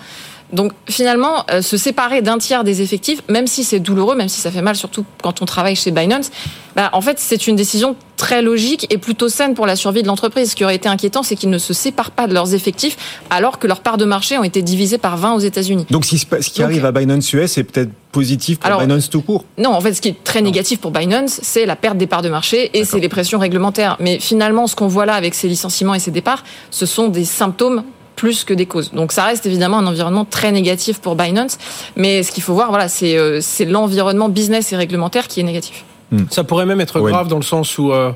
Donc 0.52 0.72
finalement, 0.88 1.44
euh, 1.50 1.62
se 1.62 1.76
séparer 1.76 2.22
d'un 2.22 2.38
tiers 2.38 2.64
des 2.64 2.80
effectifs, 2.82 3.22
même 3.28 3.46
si 3.46 3.64
c'est 3.64 3.80
douloureux, 3.80 4.16
même 4.16 4.28
si 4.28 4.40
ça 4.40 4.50
fait 4.50 4.62
mal, 4.62 4.76
surtout 4.76 5.04
quand 5.22 5.42
on 5.42 5.44
travaille 5.44 5.76
chez 5.76 5.90
Binance, 5.90 6.30
bah, 6.74 6.90
en 6.92 7.00
fait 7.00 7.18
c'est 7.18 7.46
une 7.46 7.56
décision 7.56 7.96
très 8.16 8.40
logique 8.40 8.86
et 8.90 8.98
plutôt 8.98 9.28
saine 9.28 9.54
pour 9.54 9.66
la 9.66 9.76
survie 9.76 10.02
de 10.02 10.06
l'entreprise. 10.06 10.50
Ce 10.50 10.56
qui 10.56 10.64
aurait 10.64 10.76
été 10.76 10.88
inquiétant, 10.88 11.22
c'est 11.22 11.36
qu'ils 11.36 11.50
ne 11.50 11.58
se 11.58 11.74
séparent 11.74 12.10
pas 12.10 12.26
de 12.26 12.34
leurs 12.34 12.54
effectifs 12.54 12.96
alors 13.30 13.58
que 13.58 13.66
leurs 13.66 13.80
parts 13.80 13.98
de 13.98 14.04
marché 14.04 14.38
ont 14.38 14.44
été 14.44 14.62
divisées 14.62 14.98
par 14.98 15.16
20 15.18 15.34
aux 15.34 15.40
États-Unis. 15.40 15.86
Donc 15.90 16.04
ce 16.04 16.50
qui 16.50 16.62
arrive 16.62 16.84
à 16.84 16.92
Binance 16.92 17.32
US 17.32 17.52
c'est 17.52 17.64
peut-être 17.64 17.90
positif 18.12 18.58
pour 18.58 18.66
Alors, 18.66 18.80
Binance 18.80 19.10
tout 19.10 19.20
court 19.20 19.44
Non, 19.58 19.70
en 19.70 19.80
fait, 19.80 19.94
ce 19.94 20.00
qui 20.00 20.08
est 20.08 20.24
très 20.24 20.40
négatif 20.40 20.80
pour 20.80 20.90
Binance, 20.90 21.40
c'est 21.42 21.66
la 21.66 21.76
perte 21.76 21.98
des 21.98 22.06
parts 22.06 22.22
de 22.22 22.28
marché 22.28 22.70
et 22.76 22.84
c'est 22.84 23.00
les 23.00 23.08
pressions 23.08 23.38
réglementaires. 23.38 23.96
Mais 24.00 24.18
finalement, 24.18 24.66
ce 24.66 24.74
qu'on 24.74 24.88
voit 24.88 25.06
là 25.06 25.14
avec 25.14 25.34
ces 25.34 25.48
licenciements 25.48 25.94
et 25.94 25.98
ces 25.98 26.10
départs, 26.10 26.42
ce 26.70 26.86
sont 26.86 27.08
des 27.08 27.24
symptômes 27.24 27.84
plus 28.18 28.42
que 28.44 28.52
des 28.52 28.66
causes. 28.66 28.90
Donc 28.92 29.12
ça 29.12 29.24
reste 29.24 29.46
évidemment 29.46 29.78
un 29.78 29.86
environnement 29.86 30.26
très 30.26 30.50
négatif 30.52 30.98
pour 30.98 31.14
Binance, 31.14 31.56
mais 31.96 32.22
ce 32.24 32.32
qu'il 32.32 32.42
faut 32.42 32.52
voir, 32.52 32.68
voilà, 32.70 32.88
c'est 32.88 33.16
euh, 33.16 33.38
c'est 33.40 33.64
l'environnement 33.64 34.28
business 34.28 34.72
et 34.72 34.76
réglementaire 34.76 35.28
qui 35.28 35.38
est 35.40 35.44
négatif. 35.44 35.84
Ça 36.30 36.42
pourrait 36.42 36.66
même 36.66 36.80
être 36.80 37.00
Ouais. 37.00 37.12
grave 37.12 37.28
dans 37.28 37.36
le 37.36 37.42
sens 37.44 37.78
où 37.78 37.92
euh, 37.92 38.10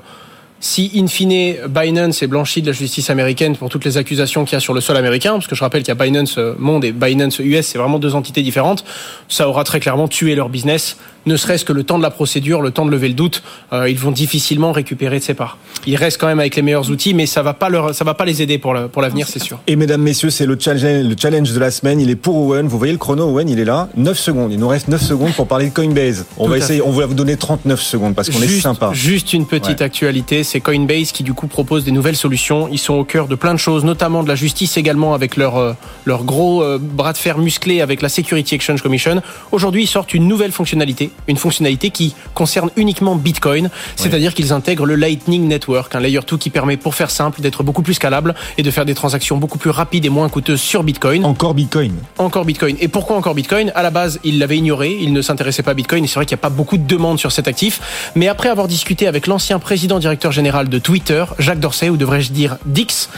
si 0.59 0.91
in 0.97 1.07
fine 1.07 1.57
Binance 1.69 2.23
est 2.23 2.27
blanchi 2.27 2.63
de 2.63 2.67
la 2.67 2.73
justice 2.73 3.11
américaine 3.11 3.55
pour 3.57 3.69
toutes 3.69 3.85
les 3.85 3.97
accusations 3.97 4.45
qu'il 4.45 4.55
y 4.55 4.57
a 4.57 4.61
sur 4.61 4.75
le 4.75 4.81
sol 4.81 4.97
américain, 4.97 5.33
parce 5.35 5.47
que 5.47 5.55
je 5.55 5.63
rappelle 5.63 5.83
qu'il 5.83 5.95
y 5.95 5.99
a 5.99 6.05
Binance 6.05 6.37
euh, 6.39 6.55
Monde 6.59 6.85
et 6.85 6.93
Binance 6.93 7.39
US, 7.39 7.67
c'est 7.67 7.79
vraiment 7.79 7.99
deux 8.01 8.15
entités 8.17 8.43
différentes, 8.43 8.85
ça 9.29 9.49
aura 9.49 9.63
très 9.63 9.79
clairement 9.79 10.09
tué 10.09 10.35
leur 10.35 10.49
business, 10.49 10.97
ne 11.27 11.37
serait-ce 11.37 11.65
que 11.65 11.73
le 11.73 11.85
temps 11.85 11.99
de 11.99 12.03
la 12.03 12.11
procédure, 12.11 12.63
le 12.63 12.71
temps 12.71 12.85
de 12.87 12.91
lever 12.91 13.09
le 13.09 13.15
doute, 13.15 13.43
euh, 13.73 13.89
ils 13.89 13.99
vont 13.99 14.11
difficilement 14.11 14.73
récupérer 14.73 15.19
de 15.19 15.25
ces 15.25 15.35
parts. 15.35 15.59
Ils 15.87 15.97
restent 15.97 16.21
quand 16.21 16.27
même 16.27 16.41
avec 16.41 16.57
les 16.57 16.63
meilleurs 16.63 16.91
outils, 16.91 17.15
mais 17.15 17.27
ça 17.27 17.43
va 17.43 17.55
pas 17.55 17.69
leur, 17.69 17.95
ça 17.95 18.05
va 18.05 18.15
pas 18.15 18.25
les 18.25 18.43
aider 18.43 18.59
pour 18.59 18.75
pour 18.93 19.03
l'avenir, 19.03 19.27
c'est 19.29 19.43
sûr. 19.43 19.59
Et 19.67 19.77
mesdames, 19.77 20.03
messieurs, 20.03 20.31
c'est 20.31 20.47
le 20.47 20.57
challenge, 20.59 21.07
le 21.07 21.15
challenge 21.21 21.53
de 21.53 21.59
la 21.59 21.71
semaine. 21.71 22.01
Il 22.01 22.11
est 22.11 22.17
pour 22.17 22.37
Owen. 22.37 22.67
Vous 22.67 22.79
voyez 22.79 22.93
le 22.93 22.99
chrono, 22.99 23.25
Owen, 23.31 23.49
il 23.49 23.59
est 23.59 23.65
là. 23.65 23.89
9 23.97 24.19
secondes. 24.19 24.53
Il 24.53 24.59
nous 24.59 24.69
reste 24.69 24.89
9 24.89 25.01
secondes 25.01 25.33
pour 25.35 25.47
parler 25.47 25.69
de 25.69 25.75
Coinbase. 25.75 26.25
On 26.39 26.45
Tout 26.47 26.51
va 26.51 26.59
essayer, 26.59 26.83
on 26.83 26.91
va 26.91 27.07
vous 27.07 27.15
donner 27.15 27.37
39 27.37 27.81
secondes 27.81 28.15
parce 28.15 28.29
qu'on 28.31 28.43
est 28.43 28.47
Juste- 28.49 28.63
sympa. 28.63 28.91
Juste 28.93 29.33
une 29.33 29.47
petite 29.47 29.81
Ouais. 29.81 29.83
actualité, 29.87 30.43
c'est 30.45 30.61
Coinbase 30.61 31.13
qui 31.13 31.23
du 31.23 31.33
coup 31.35 31.47
propose 31.47 31.85
des 31.85 31.93
nouvelles 31.93 32.17
solutions. 32.17 32.69
Ils 32.71 32.79
sont 32.79 32.95
au 32.95 33.05
cœur 33.05 33.29
de 33.29 33.35
plein 33.37 33.55
de 33.55 33.59
choses, 33.59 33.85
notamment 33.85 34.23
de 34.23 34.29
la 34.29 34.35
justice 34.35 34.77
également 34.77 35.15
avec 35.15 35.37
leur 35.37 35.57
euh, 35.57 35.73
leur 36.05 36.25
gros 36.25 36.63
euh, 36.63 36.79
bras 36.81 37.13
de 37.13 37.19
fer 37.19 37.39
musclé 37.39 37.81
avec 37.81 38.03
la 38.03 38.09
Security 38.09 38.55
Exchange 38.57 38.83
Commission. 38.83 39.23
Aujourd'hui, 39.53 39.85
ils 39.85 39.87
sortent 39.87 40.15
une 40.15 40.27
nouvelle 40.27 40.53
fonctionnalité, 40.53 41.11
une 41.29 41.37
fonctionnalité 41.37 41.91
qui 41.91 42.15
concerne 42.35 42.71
uniquement 42.77 43.17
Bitcoin, 43.17 43.71
c'est-à-dire 43.97 44.35
qu'ils 44.35 44.53
intègrent 44.53 44.87
le 44.87 44.97
Lightning 44.97 45.47
Network, 45.47 45.95
un 45.95 46.01
layer 46.01 46.21
2 46.27 46.37
qui 46.37 46.51
permet, 46.51 46.77
pour 46.77 46.95
faire 46.95 47.11
simple, 47.11 47.41
d'être 47.41 47.63
beaucoup 47.63 47.83
plus 47.83 47.95
scalable 47.95 48.35
et 48.59 48.63
de 48.63 48.71
faire 48.71 48.85
des 48.85 48.95
transactions 48.95 49.37
beaucoup 49.37 49.59
plus 49.59 49.71
rapides 49.71 50.05
et 50.05 50.09
moins 50.09 50.29
coûteuses 50.29 50.61
sur 50.61 50.83
Bitcoin. 50.83 51.25
Encore 51.25 51.55
Bitcoin. 51.55 51.95
Encore 52.19 52.45
Bitcoin. 52.45 52.77
Et 52.81 52.89
pourquoi 52.89 53.17
encore 53.17 53.35
Bitcoin? 53.35 53.73
À 53.75 53.83
la 53.83 53.91
base, 53.91 54.19
il 54.25 54.39
l'avait 54.39 54.59
ignoré, 54.59 54.97
il 55.01 55.13
ne 55.13 55.23
s'intéressait 55.23 55.63
pas 55.63 55.73
à 55.73 55.75
Bitcoin, 55.75 56.05
et 56.05 56.07
c'est 56.07 56.17
vrai 56.17 56.27
qu'il 56.27 56.35
n'y 56.35 56.41
a 56.41 56.43
pas 56.43 56.51
beaucoup 56.51 56.77
de 56.77 56.87
demandes 56.87 57.19
sur 57.19 57.33
cet 57.33 57.49
actif. 57.49 58.13
Mais 58.15 58.29
après 58.29 58.49
avoir 58.49 58.69
discuté 58.69 59.07
avec 59.07 59.27
l'ancien 59.27 59.59
président 59.59 59.99
directeur 59.99 60.33
général 60.33 60.69
de 60.69 60.79
Twitter, 60.79 61.25
Jacques 61.39 61.61
Dorsey, 61.61 61.89
ou 61.89 61.97
devrais-je 61.97 62.33
dire 62.33 62.57
Dix, 62.67 63.09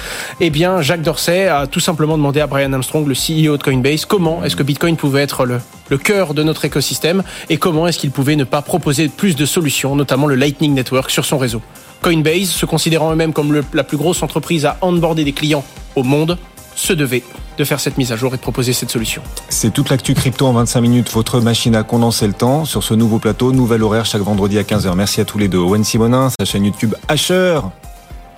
eh 0.40 0.50
bien, 0.50 0.82
Jacques 0.82 1.02
Dorsey 1.02 1.48
a 1.48 1.66
tout 1.66 1.80
simplement 1.80 2.16
demandé 2.16 2.40
à 2.40 2.46
Brian 2.46 2.72
Armstrong, 2.72 3.06
le 3.06 3.14
CEO 3.14 3.56
de 3.56 3.62
Coinbase, 3.62 4.04
comment 4.04 4.44
est-ce 4.44 4.56
que 4.56 4.62
Bitcoin 4.62 4.96
pouvait 4.96 5.22
être 5.22 5.44
le, 5.44 5.60
le 5.90 5.98
cœur 5.98 6.34
de 6.34 6.42
notre 6.42 6.64
écosystème, 6.64 7.22
et 7.48 7.56
comment 7.84 7.90
est-ce 7.90 7.98
qu'il 7.98 8.12
pouvait 8.12 8.34
ne 8.36 8.44
pas 8.44 8.62
proposer 8.62 9.08
plus 9.10 9.36
de 9.36 9.44
solutions, 9.44 9.94
notamment 9.94 10.26
le 10.26 10.36
Lightning 10.36 10.72
Network, 10.72 11.10
sur 11.10 11.26
son 11.26 11.36
réseau. 11.36 11.60
Coinbase, 12.00 12.48
se 12.48 12.64
considérant 12.64 13.12
eux-mêmes 13.12 13.34
comme 13.34 13.52
le- 13.52 13.62
la 13.74 13.84
plus 13.84 13.98
grosse 13.98 14.22
entreprise 14.22 14.64
à 14.64 14.78
onboarder 14.80 15.22
des 15.22 15.32
clients 15.32 15.62
au 15.94 16.02
monde, 16.02 16.38
se 16.74 16.94
devait 16.94 17.22
de 17.58 17.64
faire 17.64 17.80
cette 17.80 17.98
mise 17.98 18.10
à 18.10 18.16
jour 18.16 18.32
et 18.32 18.38
de 18.38 18.40
proposer 18.42 18.72
cette 18.72 18.90
solution. 18.90 19.20
C'est 19.50 19.70
toute 19.70 19.90
l'actu 19.90 20.14
crypto 20.14 20.46
en 20.46 20.54
25 20.54 20.80
minutes. 20.80 21.12
Votre 21.12 21.40
machine 21.40 21.76
à 21.76 21.82
condenser 21.82 22.26
le 22.26 22.32
temps 22.32 22.64
sur 22.64 22.82
ce 22.82 22.94
nouveau 22.94 23.18
plateau, 23.18 23.52
nouvel 23.52 23.82
horaire 23.82 24.06
chaque 24.06 24.22
vendredi 24.22 24.56
à 24.58 24.62
15h. 24.62 24.94
Merci 24.96 25.20
à 25.20 25.26
tous 25.26 25.36
les 25.36 25.48
deux. 25.48 25.58
Owen 25.58 25.84
Simonin, 25.84 26.30
sa 26.30 26.46
chaîne 26.46 26.64
YouTube 26.64 26.94
Asher, 27.08 27.60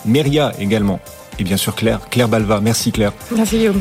Meria 0.05 0.55
également. 0.59 0.99
Et 1.39 1.45
bien 1.45 1.57
sûr 1.57 1.77
Claire, 1.77 2.01
Claire 2.11 2.27
Balva. 2.29 2.59
Merci 2.61 2.91
Claire. 2.91 3.13
Merci 3.31 3.59
Guillaume. 3.59 3.81